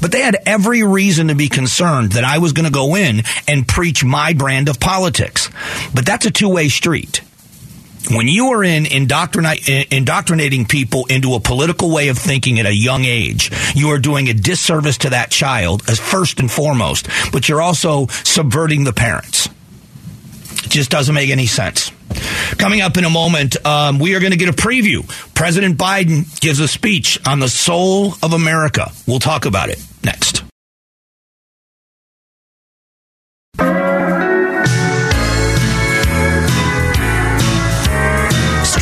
But 0.00 0.12
they 0.12 0.20
had 0.20 0.36
every 0.46 0.82
reason 0.82 1.13
to 1.28 1.34
be 1.34 1.48
concerned 1.48 2.12
that 2.12 2.24
I 2.24 2.38
was 2.38 2.52
going 2.52 2.66
to 2.66 2.72
go 2.72 2.94
in 2.94 3.22
and 3.48 3.66
preach 3.66 4.04
my 4.04 4.32
brand 4.32 4.68
of 4.68 4.80
politics. 4.80 5.50
But 5.94 6.06
that's 6.06 6.26
a 6.26 6.30
two 6.30 6.48
way 6.48 6.68
street. 6.68 7.22
When 8.10 8.28
you 8.28 8.48
are 8.48 8.62
in 8.62 8.84
indoctrinating 8.84 10.66
people 10.66 11.06
into 11.06 11.34
a 11.34 11.40
political 11.40 11.90
way 11.90 12.08
of 12.08 12.18
thinking 12.18 12.58
at 12.60 12.66
a 12.66 12.74
young 12.74 13.04
age, 13.04 13.50
you 13.74 13.88
are 13.92 13.98
doing 13.98 14.28
a 14.28 14.34
disservice 14.34 14.98
to 14.98 15.10
that 15.10 15.30
child 15.30 15.82
as 15.88 15.98
first 15.98 16.38
and 16.38 16.50
foremost, 16.50 17.08
but 17.32 17.48
you're 17.48 17.62
also 17.62 18.06
subverting 18.08 18.84
the 18.84 18.92
parents. 18.92 19.48
It 20.64 20.70
just 20.70 20.90
doesn't 20.90 21.14
make 21.14 21.30
any 21.30 21.46
sense. 21.46 21.92
Coming 22.58 22.82
up 22.82 22.96
in 22.98 23.04
a 23.04 23.10
moment, 23.10 23.56
um, 23.66 23.98
we 23.98 24.14
are 24.14 24.20
going 24.20 24.32
to 24.32 24.38
get 24.38 24.48
a 24.48 24.52
preview. 24.52 25.06
President 25.34 25.78
Biden 25.78 26.40
gives 26.40 26.60
a 26.60 26.68
speech 26.68 27.18
on 27.26 27.40
the 27.40 27.48
soul 27.48 28.14
of 28.22 28.32
America. 28.32 28.92
We'll 29.06 29.18
talk 29.18 29.46
about 29.46 29.70
it 29.70 29.82
next. 30.02 30.43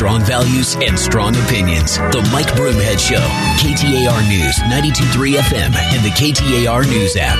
Strong 0.03 0.25
values 0.25 0.75
and 0.81 0.99
strong 0.99 1.33
opinions. 1.33 1.95
The 1.95 2.29
Mike 2.33 2.51
Broomhead 2.57 2.99
Show. 2.99 3.23
KTAR 3.63 4.27
News, 4.27 4.57
92.3 4.63 5.35
FM, 5.35 5.73
and 5.73 6.03
the 6.03 6.09
KTAR 6.09 6.85
News 6.89 7.15
app. 7.15 7.39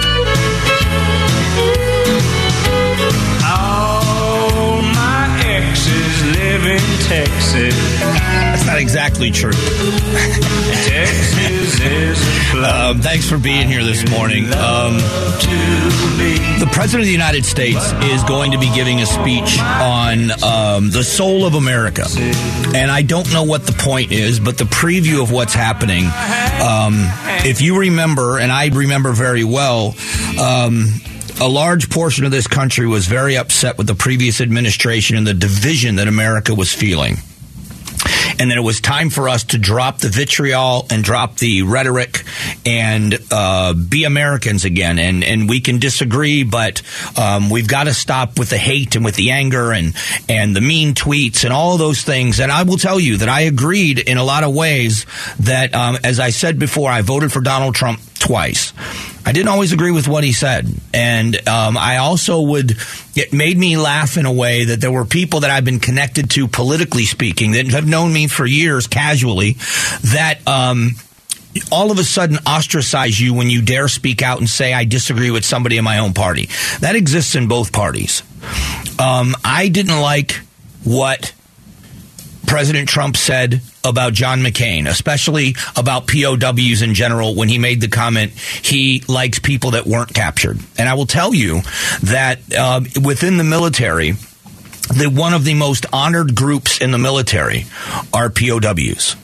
All 3.44 4.82
my 4.82 5.44
exes 5.46 6.24
live 6.38 6.66
in 6.66 6.80
Texas. 7.02 7.83
Not 8.74 8.82
exactly 8.82 9.30
true. 9.30 9.52
Texas 10.82 11.80
is 11.80 12.54
um, 12.56 13.02
thanks 13.02 13.30
for 13.30 13.38
being 13.38 13.68
here 13.68 13.84
this 13.84 14.10
morning. 14.10 14.46
Um, 14.46 14.98
the 16.58 16.68
President 16.72 17.02
of 17.02 17.06
the 17.06 17.12
United 17.12 17.46
States 17.46 17.92
is 18.06 18.24
going 18.24 18.54
to 18.54 18.58
be 18.58 18.74
giving 18.74 19.00
a 19.00 19.06
speech 19.06 19.60
on 19.60 20.32
um, 20.44 20.90
the 20.90 21.04
soul 21.04 21.46
of 21.46 21.54
America. 21.54 22.06
And 22.74 22.90
I 22.90 23.04
don't 23.04 23.32
know 23.32 23.44
what 23.44 23.68
the 23.68 23.74
point 23.74 24.12
is, 24.12 24.40
but 24.40 24.58
the 24.58 24.64
preview 24.64 25.22
of 25.22 25.32
what's 25.32 25.54
happening, 25.54 26.06
um, 26.06 26.96
if 27.46 27.62
you 27.62 27.80
remember, 27.80 28.40
and 28.40 28.52
I 28.52 28.70
remember 28.70 29.12
very 29.12 29.44
well, 29.44 29.94
um, 30.42 30.88
a 31.40 31.48
large 31.48 31.92
portion 31.92 32.26
of 32.26 32.32
this 32.32 32.48
country 32.48 32.88
was 32.88 33.06
very 33.06 33.38
upset 33.38 33.78
with 33.78 33.86
the 33.86 33.94
previous 33.94 34.42
administration 34.42 35.16
and 35.16 35.28
the 35.28 35.36
division 35.36 35.98
that 35.98 36.08
America 36.08 36.56
was 36.56 36.74
feeling. 36.74 37.18
And 38.40 38.50
then 38.50 38.58
it 38.58 38.64
was 38.64 38.82
time 38.82 39.10
for 39.10 39.30
us 39.30 39.44
to 39.46 39.58
drop 39.58 40.00
the 40.00 40.10
vitriol 40.10 40.86
and 40.90 41.04
drop 41.04 41.38
the 41.38 41.64
rhetoric 41.64 42.24
and 42.66 43.18
uh, 43.32 43.74
be 43.74 44.04
Americans 44.04 44.66
again. 44.66 45.00
And 45.00 45.24
and 45.24 45.50
we 45.50 45.62
can 45.62 45.80
disagree, 45.80 46.44
but 46.44 46.82
um, 47.18 47.50
we've 47.50 47.68
got 47.68 47.86
to 47.86 47.94
stop 47.94 48.40
with 48.40 48.50
the 48.50 48.58
hate 48.58 48.96
and 48.96 49.06
with 49.06 49.16
the 49.16 49.32
anger 49.32 49.72
and 49.72 49.94
and 50.30 50.56
the 50.56 50.62
mean 50.62 50.94
tweets 50.94 51.44
and 51.44 51.54
all 51.54 51.78
those 51.78 52.04
things. 52.04 52.40
And 52.40 52.52
I 52.52 52.64
will 52.64 52.78
tell 52.78 53.00
you 53.00 53.18
that 53.18 53.30
I 53.30 53.42
agreed 53.42 54.00
in 54.00 54.18
a 54.18 54.24
lot 54.24 54.44
of 54.44 54.54
ways 54.54 55.06
that, 55.40 55.74
um, 55.74 55.98
as 56.04 56.20
I 56.20 56.30
said 56.30 56.60
before, 56.60 56.90
I 56.90 57.02
voted 57.02 57.32
for 57.32 57.42
Donald 57.42 57.76
Trump 57.76 58.00
twice. 58.24 58.74
I 59.26 59.32
didn't 59.34 59.50
always 59.50 59.74
agree 59.74 59.92
with 59.92 60.08
what 60.08 60.24
he 60.24 60.32
said. 60.32 60.68
And 60.94 61.36
um, 61.48 61.78
I 61.78 61.98
also 61.98 62.42
would, 62.42 62.78
it 63.16 63.34
made 63.34 63.58
me 63.58 63.78
laugh 63.78 64.18
in 64.18 64.26
a 64.26 64.32
way 64.32 64.66
that 64.66 64.82
there 64.82 64.92
were 64.92 65.06
people 65.06 65.42
that 65.42 65.52
I've 65.52 65.66
been 65.66 65.80
connected 65.80 66.30
to, 66.32 66.48
politically 66.48 67.06
speaking, 67.06 67.52
that 67.52 67.68
have 67.68 67.88
known 67.88 68.14
me 68.14 68.28
for 68.28 68.46
years 68.46 68.88
casually, 68.88 69.54
that, 70.14 70.40
um, 70.48 70.92
all 71.72 71.92
of 71.92 72.00
a 72.00 72.04
sudden 72.04 72.40
ostracize 72.48 73.20
you 73.20 73.34
when 73.34 73.50
you 73.50 73.62
dare 73.62 73.88
speak 73.88 74.24
out 74.24 74.40
and 74.40 74.50
say 74.50 74.74
I 74.74 74.86
disagree 74.86 75.30
with 75.30 75.46
somebody 75.46 75.78
in 75.78 75.84
my 75.84 76.00
own 76.00 76.14
party. 76.14 76.50
That 76.80 76.96
exists 76.96 77.36
in 77.36 77.48
both 77.48 77.72
parties. 77.72 78.24
Um, 78.98 79.36
I 79.46 79.68
didn't 79.68 80.00
like 80.02 80.42
what 80.84 81.34
President 82.48 82.90
Trump 82.90 83.18
said 83.18 83.62
about 83.84 84.14
John 84.14 84.40
McCain, 84.40 84.88
especially 84.88 85.56
about 85.76 86.08
POWs 86.08 86.82
in 86.82 86.94
general, 86.94 87.36
when 87.36 87.50
he 87.50 87.58
made 87.58 87.82
the 87.82 87.88
comment 87.88 88.32
he 88.32 89.04
likes 89.08 89.40
people 89.40 89.72
that 89.72 89.86
weren't 89.86 90.14
captured. 90.14 90.60
And 90.78 90.88
I 90.88 90.94
will 90.94 91.06
tell 91.06 91.34
you 91.34 91.62
that 92.04 92.40
uh, 92.58 92.82
within 93.04 93.38
the 93.38 93.44
military, 93.44 94.12
the 94.90 95.10
one 95.14 95.34
of 95.34 95.44
the 95.44 95.54
most 95.54 95.86
honored 95.92 96.36
groups 96.36 96.80
in 96.80 96.92
the 96.92 96.98
military 96.98 97.66
are 98.14 98.30
POWs. 98.30 99.16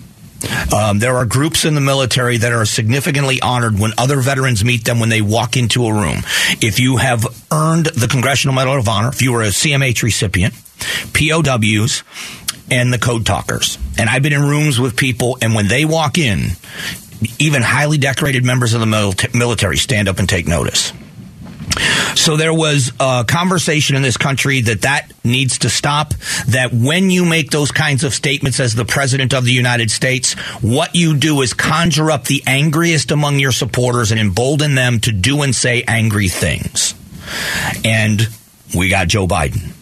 Um, 0.74 1.00
there 1.00 1.18
are 1.18 1.26
groups 1.26 1.66
in 1.66 1.76
the 1.76 1.82
military 1.82 2.38
that 2.38 2.54
are 2.54 2.66
significantly 2.66 3.42
honored 3.42 3.78
when 3.78 3.92
other 3.98 4.22
veterans 4.22 4.64
meet 4.64 4.86
them 4.86 5.00
when 5.00 5.10
they 5.10 5.22
walk 5.22 5.58
into 5.58 5.86
a 5.86 5.94
room. 5.94 6.20
If 6.62 6.80
you 6.80 6.98
have 6.98 7.26
earned 7.52 7.88
the 7.88 8.08
Congressional 8.08 8.56
Medal 8.56 8.78
of 8.78 8.88
Honor, 8.88 9.10
if 9.10 9.22
you 9.22 9.34
were 9.34 9.42
a 9.42 9.48
CMH 9.48 10.02
recipient, 10.02 10.54
POWs 11.14 12.04
and 12.72 12.94
the 12.94 13.00
code 13.00 13.26
talkers. 13.26 13.78
And 13.98 14.10
I've 14.10 14.24
been 14.24 14.34
in 14.34 14.42
rooms 14.42 14.80
with 14.80 14.96
people, 14.96 15.38
and 15.42 15.56
when 15.56 15.68
they 15.68 15.86
walk 15.86 16.18
in, 16.18 16.52
even 17.38 17.62
highly 17.62 17.98
decorated 17.98 18.46
members 18.46 18.74
of 18.74 18.80
the 18.80 19.30
military 19.34 19.78
stand 19.78 20.08
up 20.08 20.20
and 20.20 20.30
take 20.30 20.48
notice. 20.48 20.94
So 22.16 22.36
there 22.36 22.54
was 22.54 22.92
a 23.00 23.24
conversation 23.28 23.96
in 23.96 24.02
this 24.02 24.18
country 24.18 24.62
that 24.62 24.82
that 24.82 25.12
needs 25.24 25.60
to 25.60 25.70
stop. 25.70 26.14
That 26.48 26.72
when 26.74 27.10
you 27.10 27.26
make 27.26 27.52
those 27.52 27.72
kinds 27.72 28.04
of 28.04 28.14
statements 28.14 28.60
as 28.60 28.76
the 28.76 28.86
president 28.86 29.34
of 29.34 29.46
the 29.46 29.54
United 29.54 29.92
States, 29.92 30.34
what 30.62 30.96
you 30.96 31.16
do 31.16 31.42
is 31.42 31.54
conjure 31.54 32.12
up 32.12 32.26
the 32.26 32.44
angriest 32.48 33.12
among 33.12 33.40
your 33.40 33.52
supporters 33.52 34.12
and 34.12 34.20
embolden 34.20 34.76
them 34.76 35.00
to 35.02 35.12
do 35.12 35.42
and 35.44 35.56
say 35.56 35.84
angry 35.88 36.28
things. 36.28 36.96
And 37.86 38.28
we 38.76 38.90
got 38.90 39.08
Joe 39.08 39.28
Biden. 39.28 39.74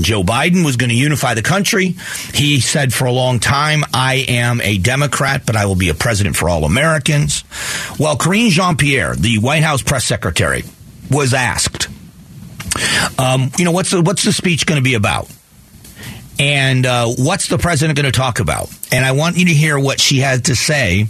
Joe 0.00 0.22
Biden 0.22 0.64
was 0.64 0.76
going 0.76 0.90
to 0.90 0.96
unify 0.96 1.34
the 1.34 1.42
country. 1.42 1.96
He 2.34 2.60
said 2.60 2.92
for 2.92 3.06
a 3.06 3.12
long 3.12 3.40
time, 3.40 3.84
I 3.92 4.24
am 4.28 4.60
a 4.60 4.78
Democrat, 4.78 5.42
but 5.46 5.56
I 5.56 5.66
will 5.66 5.76
be 5.76 5.88
a 5.88 5.94
president 5.94 6.36
for 6.36 6.48
all 6.48 6.64
Americans. 6.64 7.44
Well, 7.98 8.16
Karine 8.16 8.50
Jean 8.50 8.76
Pierre, 8.76 9.14
the 9.14 9.38
White 9.38 9.62
House 9.62 9.82
press 9.82 10.04
secretary, 10.04 10.64
was 11.10 11.34
asked, 11.34 11.88
um, 13.18 13.50
you 13.58 13.64
know, 13.64 13.72
what's 13.72 13.90
the, 13.90 14.02
what's 14.02 14.24
the 14.24 14.32
speech 14.32 14.66
going 14.66 14.80
to 14.80 14.84
be 14.84 14.94
about? 14.94 15.30
And 16.38 16.84
uh, 16.84 17.06
what's 17.16 17.48
the 17.48 17.58
president 17.58 17.96
going 17.96 18.10
to 18.10 18.16
talk 18.16 18.40
about? 18.40 18.68
And 18.92 19.04
I 19.04 19.12
want 19.12 19.36
you 19.38 19.46
to 19.46 19.54
hear 19.54 19.78
what 19.78 20.00
she 20.00 20.18
had 20.18 20.46
to 20.46 20.56
say 20.56 21.06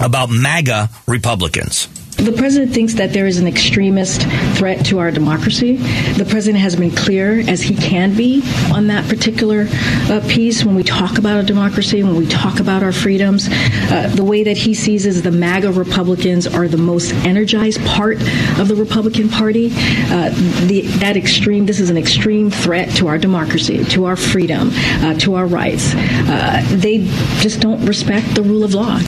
about 0.00 0.30
MAGA 0.30 0.90
Republicans. 1.06 1.88
The 2.24 2.32
president 2.32 2.72
thinks 2.72 2.94
that 2.94 3.12
there 3.12 3.26
is 3.26 3.38
an 3.38 3.46
extremist 3.46 4.22
threat 4.56 4.86
to 4.86 4.98
our 4.98 5.10
democracy. 5.10 5.76
The 5.76 6.24
president 6.24 6.62
has 6.62 6.74
been 6.74 6.90
clear, 6.90 7.40
as 7.40 7.60
he 7.60 7.76
can 7.76 8.16
be, 8.16 8.42
on 8.72 8.86
that 8.86 9.06
particular 9.10 9.66
uh, 10.08 10.22
piece 10.26 10.64
when 10.64 10.74
we 10.74 10.82
talk 10.82 11.18
about 11.18 11.38
a 11.38 11.42
democracy, 11.42 12.02
when 12.02 12.16
we 12.16 12.26
talk 12.26 12.60
about 12.60 12.82
our 12.82 12.92
freedoms. 12.92 13.48
Uh, 13.50 14.10
the 14.14 14.24
way 14.24 14.42
that 14.42 14.56
he 14.56 14.72
sees 14.72 15.04
is 15.04 15.20
the 15.20 15.30
MAGA 15.30 15.72
Republicans 15.72 16.46
are 16.46 16.66
the 16.66 16.78
most 16.78 17.12
energized 17.26 17.84
part 17.84 18.16
of 18.58 18.68
the 18.68 18.74
Republican 18.74 19.28
Party. 19.28 19.66
Uh, 19.66 20.30
the, 20.66 20.80
that 21.00 21.18
extreme, 21.18 21.66
this 21.66 21.78
is 21.78 21.90
an 21.90 21.98
extreme 21.98 22.50
threat 22.50 22.88
to 22.96 23.06
our 23.06 23.18
democracy, 23.18 23.84
to 23.84 24.06
our 24.06 24.16
freedom, 24.16 24.70
uh, 24.72 25.12
to 25.18 25.34
our 25.34 25.46
rights. 25.46 25.92
Uh, 25.94 26.64
they 26.70 27.04
just 27.40 27.60
don't 27.60 27.84
respect 27.84 28.34
the 28.34 28.42
rule 28.42 28.64
of 28.64 28.72
law. 28.72 28.98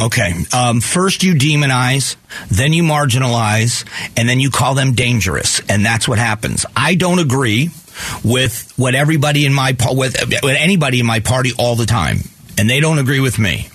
Okay. 0.00 0.34
Um, 0.52 0.80
first 0.80 1.22
you 1.22 1.34
demonize, 1.34 2.16
then 2.48 2.72
you 2.72 2.82
marginalize, 2.82 3.84
and 4.16 4.28
then 4.28 4.40
you 4.40 4.50
call 4.50 4.74
them 4.74 4.94
dangerous, 4.94 5.60
and 5.68 5.84
that's 5.84 6.08
what 6.08 6.18
happens. 6.18 6.64
I 6.76 6.94
don't 6.94 7.18
agree 7.18 7.70
with 8.24 8.72
what 8.76 8.94
everybody 8.94 9.44
in 9.46 9.52
my 9.52 9.76
with, 9.90 10.16
with 10.42 10.56
anybody 10.58 11.00
in 11.00 11.06
my 11.06 11.20
party 11.20 11.52
all 11.58 11.76
the 11.76 11.86
time, 11.86 12.18
and 12.58 12.68
they 12.68 12.80
don't 12.80 12.98
agree 12.98 13.20
with 13.20 13.38
me. 13.38 13.68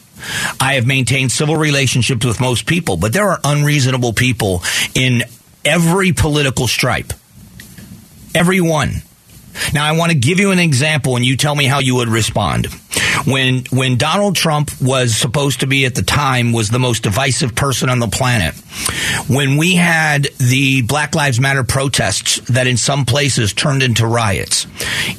I 0.60 0.74
have 0.74 0.88
maintained 0.88 1.32
civil 1.32 1.56
relationships 1.56 2.26
with 2.26 2.40
most 2.40 2.66
people, 2.66 2.98
but 2.98 3.14
there 3.14 3.30
are 3.30 3.40
unreasonable 3.44 4.14
people 4.14 4.64
in 4.96 5.24
every 5.64 6.12
political 6.12 6.68
stripe. 6.68 7.14
Every 8.34 8.62
one. 8.62 9.04
Now, 9.74 9.86
I 9.86 9.94
want 9.94 10.12
to 10.12 10.18
give 10.18 10.40
you 10.40 10.52
an 10.52 10.60
example, 10.60 11.16
and 11.16 11.26
you 11.26 11.38
tell 11.38 11.56
me 11.56 11.66
how 11.66 11.80
you 11.80 11.96
would 11.96 12.10
respond. 12.10 12.68
When 13.26 13.66
when 13.72 13.98
Donald 13.98 14.36
Trump 14.36 14.72
was 14.82 15.16
supposed 15.16 15.62
to 15.62 15.68
be 15.68 15.86
at 15.86 15.96
the 15.96 16.02
time 16.02 16.54
was 16.54 16.70
the 16.70 16.80
most 16.80 17.04
divisive 17.04 17.56
person 17.56 17.90
on 17.90 18.00
the 18.00 18.08
planet, 18.08 18.54
when 19.28 19.58
we 19.58 19.76
had 19.76 20.28
the 20.38 20.82
Black 20.84 21.16
Lives 21.16 21.40
Matter 21.40 21.64
protests 21.64 22.40
that 22.50 22.68
in 22.68 22.78
some 22.78 23.06
places 23.06 23.54
turned 23.54 23.84
into 23.84 24.06
riots, 24.06 24.68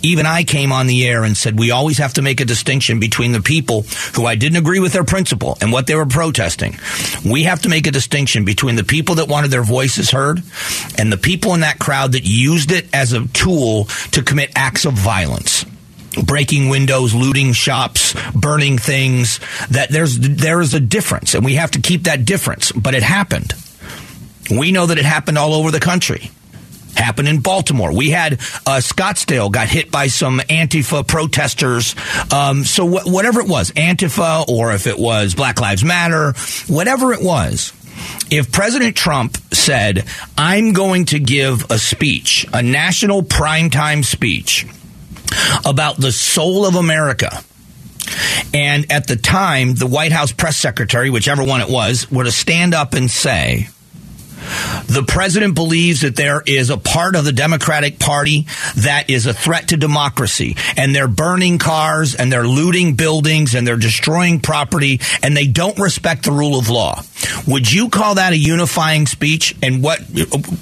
even 0.02 0.26
I 0.26 0.44
came 0.44 0.72
on 0.72 0.86
the 0.86 1.06
air 1.06 1.24
and 1.24 1.36
said 1.36 1.58
we 1.58 1.70
always 1.70 1.98
have 1.98 2.14
to 2.14 2.22
make 2.22 2.40
a 2.40 2.44
distinction 2.44 3.00
between 3.00 3.32
the 3.32 3.40
people 3.40 3.82
who 4.14 4.26
I 4.26 4.34
didn't 4.34 4.58
agree 4.58 4.80
with 4.80 4.92
their 4.92 5.04
principle 5.04 5.58
and 5.60 5.72
what 5.72 5.86
they 5.86 5.94
were 5.94 6.06
protesting. 6.06 6.76
We 7.24 7.44
have 7.44 7.62
to 7.62 7.68
make 7.68 7.86
a 7.86 7.90
distinction 7.90 8.44
between 8.44 8.76
the 8.76 8.84
people 8.84 9.16
that 9.16 9.28
wanted 9.28 9.50
their 9.50 9.62
voices 9.62 10.10
heard 10.10 10.42
and 10.96 11.12
the 11.12 11.16
people 11.16 11.54
in 11.54 11.60
that 11.60 11.78
crowd 11.78 12.12
that 12.12 12.24
used 12.24 12.70
it 12.70 12.86
as 12.94 13.12
a 13.12 13.26
tool 13.28 13.84
to 14.12 14.22
commit 14.22 14.52
acts 14.54 14.84
of 14.84 14.94
violence 14.94 15.64
breaking 16.24 16.68
windows, 16.68 17.14
looting 17.14 17.52
shops, 17.52 18.14
burning 18.32 18.78
things. 18.78 19.40
That 19.70 19.90
there's 19.90 20.18
there 20.18 20.60
is 20.60 20.74
a 20.74 20.80
difference, 20.80 21.34
and 21.34 21.44
we 21.44 21.54
have 21.54 21.72
to 21.72 21.80
keep 21.80 22.04
that 22.04 22.24
difference. 22.24 22.72
But 22.72 22.94
it 22.94 23.02
happened. 23.02 23.54
We 24.50 24.72
know 24.72 24.86
that 24.86 24.98
it 24.98 25.04
happened 25.04 25.38
all 25.38 25.54
over 25.54 25.70
the 25.70 25.80
country. 25.80 26.30
Happened 26.96 27.28
in 27.28 27.40
Baltimore. 27.40 27.92
We 27.92 28.10
had 28.10 28.34
uh, 28.34 28.80
Scottsdale 28.80 29.52
got 29.52 29.68
hit 29.68 29.90
by 29.90 30.08
some 30.08 30.40
Antifa 30.40 31.06
protesters. 31.06 31.94
Um, 32.32 32.64
so 32.64 32.88
wh- 32.88 33.06
whatever 33.06 33.40
it 33.40 33.46
was, 33.46 33.70
Antifa, 33.72 34.48
or 34.48 34.72
if 34.72 34.86
it 34.88 34.98
was 34.98 35.34
Black 35.34 35.60
Lives 35.60 35.84
Matter, 35.84 36.32
whatever 36.66 37.12
it 37.12 37.22
was, 37.22 37.72
if 38.30 38.50
President 38.50 38.96
Trump 38.96 39.36
said, 39.52 40.06
I'm 40.36 40.72
going 40.72 41.04
to 41.06 41.20
give 41.20 41.70
a 41.70 41.78
speech, 41.78 42.46
a 42.52 42.62
national 42.62 43.22
primetime 43.22 44.04
speech 44.04 44.66
about 45.64 45.96
the 45.96 46.12
soul 46.12 46.66
of 46.66 46.74
America, 46.74 47.42
and 48.54 48.90
at 48.90 49.06
the 49.06 49.16
time, 49.16 49.74
the 49.74 49.86
White 49.86 50.12
House 50.12 50.32
press 50.32 50.56
secretary, 50.56 51.10
whichever 51.10 51.44
one 51.44 51.60
it 51.60 51.68
was, 51.68 52.10
were 52.10 52.24
to 52.24 52.32
stand 52.32 52.74
up 52.74 52.94
and 52.94 53.10
say, 53.10 53.68
the 54.86 55.04
president 55.06 55.54
believes 55.54 56.00
that 56.00 56.16
there 56.16 56.42
is 56.46 56.70
a 56.70 56.78
part 56.78 57.16
of 57.16 57.24
the 57.24 57.32
Democratic 57.32 57.98
Party 57.98 58.46
that 58.76 59.10
is 59.10 59.26
a 59.26 59.34
threat 59.34 59.68
to 59.68 59.76
democracy, 59.76 60.56
and 60.76 60.94
they're 60.94 61.08
burning 61.08 61.58
cars, 61.58 62.14
and 62.14 62.32
they're 62.32 62.46
looting 62.46 62.94
buildings, 62.94 63.54
and 63.54 63.66
they're 63.66 63.76
destroying 63.76 64.40
property, 64.40 65.00
and 65.22 65.36
they 65.36 65.46
don't 65.46 65.78
respect 65.78 66.24
the 66.24 66.32
rule 66.32 66.58
of 66.58 66.70
law. 66.70 67.02
Would 67.46 67.70
you 67.70 67.90
call 67.90 68.14
that 68.14 68.32
a 68.32 68.38
unifying 68.38 69.06
speech? 69.06 69.54
And 69.62 69.82
what 69.82 70.00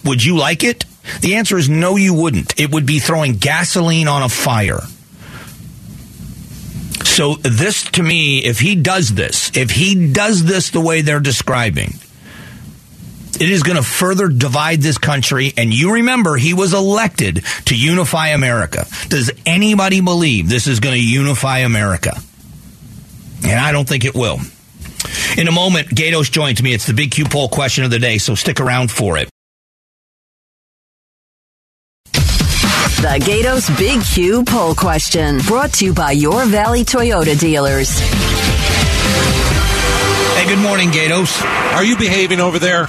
would 0.04 0.24
you 0.24 0.36
like 0.36 0.64
it? 0.64 0.84
The 1.20 1.36
answer 1.36 1.56
is 1.56 1.68
no, 1.68 1.96
you 1.96 2.14
wouldn't. 2.14 2.58
It 2.58 2.72
would 2.72 2.86
be 2.86 2.98
throwing 2.98 3.34
gasoline 3.34 4.08
on 4.08 4.22
a 4.22 4.28
fire. 4.28 4.80
So, 7.04 7.34
this 7.34 7.84
to 7.92 8.02
me, 8.02 8.44
if 8.44 8.60
he 8.60 8.74
does 8.74 9.14
this, 9.14 9.50
if 9.56 9.70
he 9.70 10.12
does 10.12 10.44
this 10.44 10.70
the 10.70 10.80
way 10.80 11.00
they're 11.00 11.20
describing, 11.20 11.94
it 13.40 13.50
is 13.50 13.62
going 13.62 13.76
to 13.76 13.82
further 13.82 14.28
divide 14.28 14.80
this 14.80 14.98
country. 14.98 15.52
And 15.56 15.72
you 15.72 15.94
remember, 15.94 16.36
he 16.36 16.54
was 16.54 16.74
elected 16.74 17.44
to 17.66 17.76
unify 17.76 18.28
America. 18.28 18.86
Does 19.08 19.30
anybody 19.44 20.00
believe 20.00 20.48
this 20.48 20.66
is 20.66 20.80
going 20.80 20.94
to 20.94 21.06
unify 21.06 21.58
America? 21.58 22.18
And 23.44 23.60
I 23.60 23.72
don't 23.72 23.88
think 23.88 24.04
it 24.04 24.14
will. 24.14 24.38
In 25.36 25.48
a 25.48 25.52
moment, 25.52 25.88
Gaydos 25.88 26.30
joins 26.30 26.62
me. 26.62 26.72
It's 26.72 26.86
the 26.86 26.94
Big 26.94 27.10
Q 27.10 27.26
poll 27.26 27.48
question 27.48 27.84
of 27.84 27.90
the 27.90 27.98
day, 27.98 28.18
so 28.18 28.34
stick 28.34 28.60
around 28.60 28.90
for 28.90 29.18
it. 29.18 29.28
The 33.02 33.18
Gaydos 33.22 33.76
Big 33.78 34.02
Q 34.02 34.42
poll 34.44 34.74
question 34.74 35.38
brought 35.40 35.72
to 35.74 35.84
you 35.84 35.92
by 35.92 36.12
your 36.12 36.44
Valley 36.46 36.82
Toyota 36.84 37.38
dealers. 37.38 37.98
Hey, 40.34 40.46
good 40.48 40.58
morning, 40.58 40.90
Gaydos. 40.90 41.42
Are 41.74 41.84
you 41.84 41.96
behaving 41.96 42.40
over 42.40 42.58
there? 42.58 42.88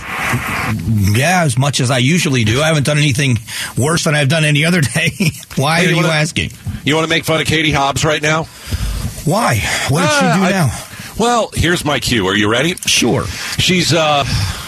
Yeah, 1.14 1.44
as 1.44 1.58
much 1.58 1.80
as 1.82 1.92
I 1.92 1.98
usually 2.00 2.44
do. 2.46 2.62
I 2.62 2.68
haven't 2.68 2.86
done 2.86 2.98
anything 2.98 3.38
worse 3.78 4.06
than 4.06 4.16
I've 4.16 4.30
done 4.30 4.46
any 4.46 4.66
other 4.66 4.82
day. 4.82 5.12
Why 5.56 5.80
Hey, 5.82 5.86
are 5.86 5.90
you 5.90 5.96
you 5.98 6.02
wanna- 6.04 6.08
asking? 6.10 6.52
You 6.86 6.96
want 6.96 7.04
to 7.06 7.10
make 7.10 7.26
fun 7.26 7.42
of 7.42 7.48
Katie 7.48 7.72
Hobbs 7.72 8.04
right 8.06 8.22
now? 8.22 8.44
Why? 9.26 9.62
What 9.90 10.02
did 10.02 10.10
Uh, 10.10 10.34
she 10.34 10.40
do 10.40 10.46
I- 10.46 10.52
now? 10.52 10.84
Well, 11.20 11.50
here's 11.54 11.84
my 11.84 12.00
cue. 12.00 12.26
Are 12.28 12.36
you 12.36 12.48
ready? 12.50 12.76
Sure. 12.86 13.26
She's 13.58 13.92
a 13.92 14.24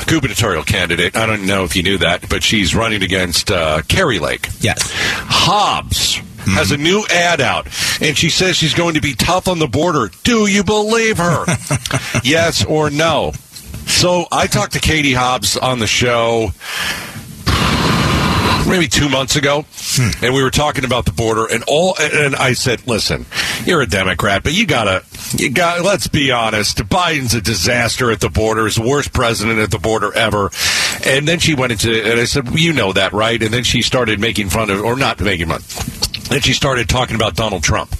gubernatorial 0.09 0.63
candidate. 0.63 1.15
I 1.15 1.25
don't 1.25 1.45
know 1.45 1.63
if 1.63 1.75
you 1.75 1.83
knew 1.83 1.97
that, 1.99 2.27
but 2.29 2.43
she's 2.43 2.75
running 2.75 3.03
against 3.03 3.51
uh, 3.51 3.81
Kari 3.87 4.19
Lake. 4.19 4.47
Yes. 4.59 4.91
Hobbs 4.91 6.21
has 6.45 6.71
a 6.71 6.77
new 6.77 7.05
ad 7.11 7.41
out, 7.41 7.65
and 8.01 8.17
she 8.17 8.29
says 8.29 8.55
she's 8.55 8.73
going 8.73 8.95
to 8.95 9.01
be 9.01 9.13
tough 9.13 9.47
on 9.47 9.59
the 9.59 9.67
border. 9.67 10.09
Do 10.23 10.47
you 10.47 10.63
believe 10.63 11.17
her? 11.17 11.45
yes 12.23 12.65
or 12.65 12.89
no? 12.89 13.33
So 13.85 14.25
I 14.31 14.47
talked 14.47 14.73
to 14.73 14.79
Katie 14.79 15.13
Hobbs 15.13 15.57
on 15.57 15.79
the 15.79 15.87
show 15.87 16.51
maybe 18.67 18.87
two 18.87 19.09
months 19.09 19.35
ago, 19.35 19.65
and 20.21 20.33
we 20.33 20.43
were 20.43 20.51
talking 20.51 20.85
about 20.85 21.05
the 21.05 21.11
border, 21.11 21.45
and 21.45 21.63
all, 21.67 21.95
and 21.99 22.35
I 22.35 22.53
said, 22.53 22.87
"Listen, 22.87 23.25
you're 23.65 23.81
a 23.81 23.87
Democrat, 23.87 24.43
but 24.43 24.53
you 24.53 24.65
gotta, 24.67 25.03
you 25.35 25.49
got. 25.49 25.83
Let's 25.83 26.07
be 26.07 26.31
honest. 26.31 26.77
Biden's 26.77 27.33
a 27.33 27.41
disaster 27.41 28.11
at 28.11 28.19
the 28.19 28.29
border. 28.29 28.65
He's 28.65 28.75
the 28.75 28.81
worst 28.81 29.13
president 29.13 29.59
at 29.59 29.71
the 29.71 29.79
border 29.79 30.13
ever." 30.13 30.51
And 31.05 31.27
then 31.27 31.39
she 31.39 31.53
went 31.53 31.71
into, 31.71 31.91
and 31.91 32.19
I 32.19 32.25
said, 32.25 32.49
well, 32.49 32.57
"You 32.57 32.73
know 32.73 32.93
that, 32.93 33.13
right?" 33.13 33.41
And 33.41 33.53
then 33.53 33.63
she 33.63 33.81
started 33.81 34.19
making 34.19 34.49
fun 34.49 34.69
of, 34.69 34.81
or 34.81 34.95
not 34.95 35.19
making 35.19 35.47
fun. 35.47 35.61
Then 36.29 36.41
she 36.41 36.53
started 36.53 36.89
talking 36.89 37.15
about 37.15 37.35
Donald 37.35 37.63
Trump. 37.63 37.95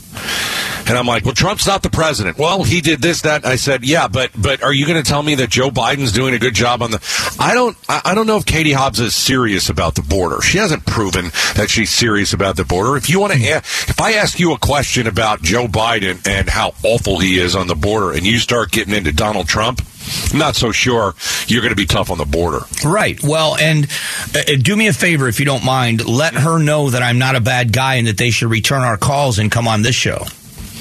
And 0.88 0.98
I'm 0.98 1.06
like, 1.06 1.26
well, 1.26 1.34
Trump's 1.34 1.68
not 1.68 1.84
the 1.84 1.90
president. 1.90 2.38
Well, 2.38 2.64
he 2.64 2.82
did 2.82 3.02
this, 3.02 3.22
that. 3.22 3.46
I 3.46 3.56
said, 3.56 3.84
yeah, 3.84 4.08
but 4.08 4.32
but 4.36 4.64
are 4.64 4.74
you 4.74 4.86
going 4.86 5.02
to 5.02 5.08
tell 5.08 5.22
me 5.22 5.36
that 5.36 5.50
Joe 5.50 5.70
Biden's 5.70 6.12
doing 6.12 6.34
a 6.34 6.40
good 6.40 6.56
job 6.56 6.82
on 6.82 6.92
the? 6.92 7.36
I 7.40 7.54
don't 7.54 7.78
I 7.88 8.16
don't 8.16 8.28
know 8.28 8.38
if 8.38 8.46
Katie 8.46 8.74
Hobbs 8.74 9.00
is 9.00 9.16
serious 9.16 9.70
about 9.70 9.96
the 9.96 10.02
border. 10.02 10.42
She 10.42 10.58
hasn't 10.58 10.86
proven 10.86 11.26
that 11.56 11.70
she's 11.70 11.92
serious 11.92 12.34
about 12.34 12.56
the 12.56 12.66
border. 12.66 12.98
If 12.98 13.10
you 13.10 13.20
want 13.20 13.34
to, 13.34 13.40
if 13.40 14.00
I 14.02 14.14
ask 14.14 14.40
you 14.40 14.54
a 14.54 14.58
question 14.58 15.08
about 15.08 15.42
Joe 15.42 15.68
Biden 15.68 16.28
and 16.28 16.50
how 16.50 16.74
awful 16.84 17.20
he 17.20 17.40
is 17.40 17.56
on 17.56 17.68
the 17.68 17.76
border, 17.76 18.12
and 18.12 18.26
you 18.26 18.40
start 18.40 18.72
getting 18.72 18.94
into 18.94 19.12
Donald 19.12 19.48
Trump, 19.48 19.82
I'm 20.32 20.40
not 20.40 20.56
so 20.56 20.72
sure 20.72 21.16
you're 21.48 21.62
going 21.62 21.72
to 21.72 21.76
be 21.76 21.86
tough 21.86 22.10
on 22.10 22.18
the 22.18 22.26
border. 22.26 22.62
Right. 22.84 23.22
Well, 23.22 23.56
and 23.58 23.88
uh, 24.36 24.42
do 24.62 24.76
me 24.76 24.88
a 24.88 24.94
favor 24.94 25.28
if 25.28 25.40
you 25.40 25.46
don't 25.46 25.66
mind. 25.66 26.08
Let 26.08 26.34
her 26.34 26.58
know 26.58 26.90
that 26.90 27.04
I'm 27.04 27.20
not 27.20 27.36
a 27.36 27.42
bad 27.42 27.74
guy 27.74 27.96
and 27.96 28.08
that 28.08 28.18
they 28.18 28.32
should 28.32 28.50
return 28.50 28.82
our 28.82 28.98
calls 28.98 29.40
and 29.40 29.52
come 29.52 29.68
on 29.68 29.82
this 29.82 29.96
show. 29.96 30.26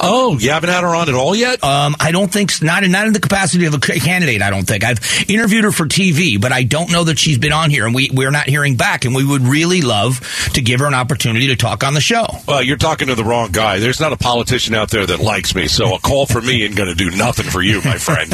Oh, 0.00 0.38
you 0.38 0.50
haven't 0.50 0.70
had 0.70 0.82
her 0.82 0.94
on 0.94 1.08
at 1.08 1.14
all 1.14 1.34
yet? 1.34 1.62
Um, 1.62 1.96
I 2.00 2.12
don't 2.12 2.32
think 2.32 2.62
not 2.62 2.84
in, 2.84 2.90
not 2.90 3.06
in 3.06 3.12
the 3.12 3.20
capacity 3.20 3.66
of 3.66 3.74
a 3.74 3.78
candidate. 3.78 4.42
I 4.42 4.50
don't 4.50 4.66
think 4.66 4.84
I've 4.84 4.98
interviewed 5.28 5.64
her 5.64 5.72
for 5.72 5.86
TV, 5.86 6.40
but 6.40 6.52
I 6.52 6.62
don't 6.62 6.90
know 6.90 7.04
that 7.04 7.18
she's 7.18 7.38
been 7.38 7.52
on 7.52 7.70
here, 7.70 7.86
and 7.86 7.94
we 7.94 8.10
we're 8.12 8.30
not 8.30 8.48
hearing 8.48 8.76
back. 8.76 9.04
And 9.04 9.14
we 9.14 9.24
would 9.24 9.42
really 9.42 9.82
love 9.82 10.20
to 10.54 10.60
give 10.60 10.80
her 10.80 10.86
an 10.86 10.94
opportunity 10.94 11.48
to 11.48 11.56
talk 11.56 11.84
on 11.84 11.94
the 11.94 12.00
show. 12.00 12.26
Well, 12.46 12.62
you're 12.62 12.76
talking 12.76 13.08
to 13.08 13.14
the 13.14 13.24
wrong 13.24 13.50
guy. 13.52 13.78
There's 13.78 14.00
not 14.00 14.12
a 14.12 14.16
politician 14.16 14.74
out 14.74 14.90
there 14.90 15.06
that 15.06 15.20
likes 15.20 15.54
me, 15.54 15.68
so 15.68 15.94
a 15.94 15.98
call 15.98 16.26
for 16.26 16.40
me 16.40 16.64
ain't 16.64 16.76
going 16.76 16.88
to 16.88 16.94
do 16.94 17.16
nothing 17.16 17.46
for 17.46 17.62
you, 17.62 17.80
my 17.82 17.98
friend. 17.98 18.32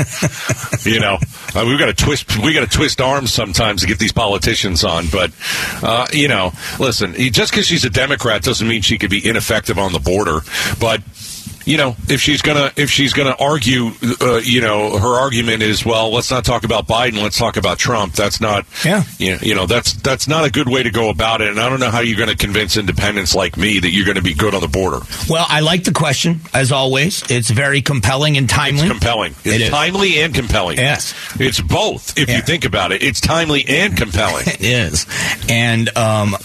you 0.85 1.01
know, 1.01 1.19
uh, 1.55 1.65
we've 1.67 1.79
got 1.79 1.87
to 1.87 2.05
twist. 2.05 2.39
We 2.39 2.53
got 2.55 2.69
to 2.69 2.77
twist 2.77 3.01
arms 3.01 3.33
sometimes 3.33 3.83
to 3.83 3.87
get 3.87 3.99
these 3.99 4.13
politicians 4.13 4.85
on. 4.85 5.07
But 5.11 5.33
uh, 5.83 6.07
you 6.13 6.29
know, 6.29 6.53
listen, 6.79 7.15
just 7.15 7.53
because 7.53 7.67
she's 7.67 7.85
a 7.85 7.91
Democrat 7.91 8.43
doesn't 8.43 8.67
mean 8.67 8.83
she 8.83 8.99
could 8.99 9.11
be 9.11 9.27
ineffective 9.27 9.79
on 9.79 9.93
the 9.93 10.01
border. 10.01 10.41
But 10.81 11.03
you 11.65 11.77
know, 11.77 11.97
if 12.09 12.21
she's 12.21 12.43
gonna 12.43 12.73
if 12.77 12.91
she's 12.91 13.13
gonna 13.13 13.37
argue, 13.39 13.91
uh, 14.21 14.37
you 14.43 14.61
know, 14.61 14.99
her 14.99 15.21
argument 15.21 15.63
is, 15.63 15.85
well, 15.85 16.13
let's 16.13 16.31
not 16.31 16.45
talk 16.45 16.65
about 16.65 16.87
Biden, 16.87 17.23
let's 17.23 17.39
talk 17.39 17.57
about 17.57 17.79
Trump. 17.79 18.15
That's 18.15 18.41
not, 18.41 18.67
Yeah. 18.85 19.05
you 19.19 19.33
know, 19.33 19.39
you 19.43 19.55
know, 19.55 19.67
that's 19.67 19.93
that's 19.95 20.27
not 20.29 20.45
a 20.45 20.51
good 20.51 20.69
way 20.69 20.83
to 20.83 20.91
go 20.91 21.09
about 21.11 21.41
it. 21.41 21.49
And 21.49 21.61
I 21.61 21.69
don't 21.69 21.81
know 21.81 21.91
how 21.91 22.01
you're 22.01 22.17
going 22.19 22.29
to 22.31 22.37
convince 22.37 22.77
independents 22.77 23.35
like 23.35 23.57
me 23.57 23.79
that 23.79 23.91
you're 23.91 24.05
going 24.07 24.17
to 24.17 24.23
be 24.23 24.35
good 24.35 24.55
on 24.55 24.61
the 24.61 24.69
border. 24.69 25.01
Well, 25.29 25.47
I 25.49 25.61
like 25.61 25.85
the 25.85 25.93
question 25.93 26.41
as 26.55 26.73
always. 26.73 27.23
It's 27.31 27.51
very 27.51 27.83
compelling 27.83 28.37
and 28.37 28.49
timely. 28.49 28.83
It's 28.83 28.91
compelling. 28.91 29.35
It's 29.45 29.65
It 29.67 29.71
timely 29.71 30.21
and 30.23 30.35
compelling. 30.35 30.79
Yes. 30.79 31.15
it's 31.39 31.61
both. 31.61 32.19
If 32.19 32.29
Yeah. 32.29 32.37
you 32.37 32.43
think 32.43 32.65
about 32.65 32.93
it, 32.93 33.03
it's 33.03 33.21
timely 33.21 33.65
and 33.69 33.97
compelling. 33.97 34.45
It 34.53 34.61
is, 34.61 35.07
and 35.49 35.89
um, 35.97 36.37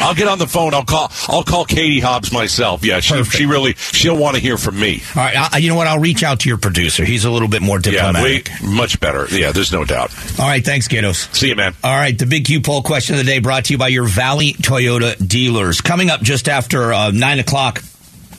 I'll 0.00 0.14
get 0.14 0.28
on 0.28 0.38
the 0.38 0.46
phone. 0.48 0.74
I'll 0.74 0.84
call. 0.84 1.10
I'll 1.28 1.42
call 1.42 1.64
Katie 1.64 2.00
Hobbs 2.00 2.32
myself. 2.32 2.84
Yeah, 2.84 3.00
she 3.00 3.14
Perfect. 3.14 3.36
she 3.36 3.46
really 3.46 3.74
she'll 3.92 4.16
want 4.16 4.34
to 4.36 4.42
hear 4.42 4.56
from 4.58 4.78
me. 4.80 5.02
all 5.14 5.22
right. 5.22 5.54
I, 5.54 5.58
you 5.58 5.68
know 5.68 5.76
what? 5.76 5.86
I'll 5.86 5.98
reach 6.00 6.22
out 6.22 6.40
to 6.40 6.48
your 6.48 6.58
producer. 6.58 7.04
He's 7.04 7.24
a 7.24 7.30
little 7.30 7.48
bit 7.48 7.62
more 7.62 7.76
Yeah, 7.78 8.12
diplomatic. 8.12 8.48
way, 8.48 8.68
much 8.74 8.98
better. 9.00 9.26
Yeah, 9.30 9.52
there's 9.52 9.72
no 9.72 9.84
doubt. 9.84 10.12
All 10.40 10.46
right. 10.48 10.64
Thanks, 10.64 10.88
Gaydos. 10.88 11.34
See 11.34 11.48
you, 11.48 11.56
man. 11.56 11.74
All 11.84 11.94
right, 11.94 12.16
the 12.18 12.26
big 12.26 12.44
Q 12.46 12.60
poll 12.60 12.82
question 12.82 13.14
of 13.14 13.24
the 13.24 13.30
day 13.30 13.38
brought 13.38 13.66
to 13.66 13.72
you 13.74 13.78
by 13.78 13.88
your 13.88 14.04
Valley 14.06 14.54
Toyota 14.54 15.16
dealers. 15.26 15.80
Coming 15.80 16.10
up 16.10 16.22
just 16.22 16.48
after 16.48 16.92
uh, 16.92 17.10
nine 17.10 17.38
o'clock. 17.38 17.82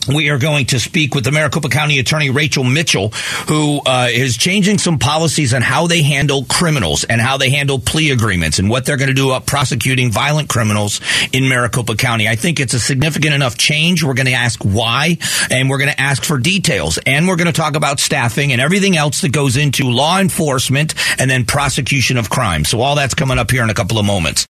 We 0.07 0.29
are 0.29 0.37
going 0.37 0.65
to 0.67 0.79
speak 0.79 1.15
with 1.15 1.23
the 1.23 1.31
Maricopa 1.31 1.69
County 1.69 1.99
Attorney 1.99 2.29
Rachel 2.29 2.63
Mitchell, 2.63 3.09
who 3.47 3.79
uh, 3.85 4.09
is 4.11 4.35
changing 4.35 4.77
some 4.77 4.99
policies 4.99 5.53
on 5.53 5.61
how 5.61 5.87
they 5.87 6.03
handle 6.03 6.43
criminals 6.45 7.03
and 7.05 7.21
how 7.21 7.37
they 7.37 7.49
handle 7.49 7.79
plea 7.79 8.11
agreements 8.11 8.59
and 8.59 8.69
what 8.69 8.85
they're 8.85 8.97
going 8.97 9.07
to 9.07 9.13
do 9.13 9.29
about 9.29 9.45
prosecuting 9.45 10.11
violent 10.11 10.49
criminals 10.49 10.99
in 11.31 11.47
Maricopa 11.47 11.95
County. 11.95 12.27
I 12.27 12.35
think 12.35 12.59
it's 12.59 12.73
a 12.73 12.79
significant 12.79 13.33
enough 13.33 13.57
change. 13.57 14.03
We're 14.03 14.13
going 14.13 14.27
to 14.27 14.33
ask 14.33 14.61
why, 14.63 15.17
and 15.49 15.69
we're 15.69 15.77
going 15.77 15.91
to 15.91 16.01
ask 16.01 16.23
for 16.23 16.37
details, 16.37 16.99
and 17.05 17.27
we're 17.27 17.37
going 17.37 17.47
to 17.47 17.53
talk 17.53 17.75
about 17.75 17.99
staffing 17.99 18.51
and 18.51 18.59
everything 18.59 18.97
else 18.97 19.21
that 19.21 19.31
goes 19.31 19.55
into 19.55 19.89
law 19.89 20.19
enforcement 20.19 20.95
and 21.17 21.31
then 21.31 21.45
prosecution 21.45 22.17
of 22.17 22.29
crime. 22.29 22.65
So 22.65 22.81
all 22.81 22.95
that's 22.95 23.13
coming 23.13 23.37
up 23.37 23.51
here 23.51 23.63
in 23.63 23.69
a 23.69 23.73
couple 23.73 23.99
of 23.99 24.05
moments. 24.05 24.47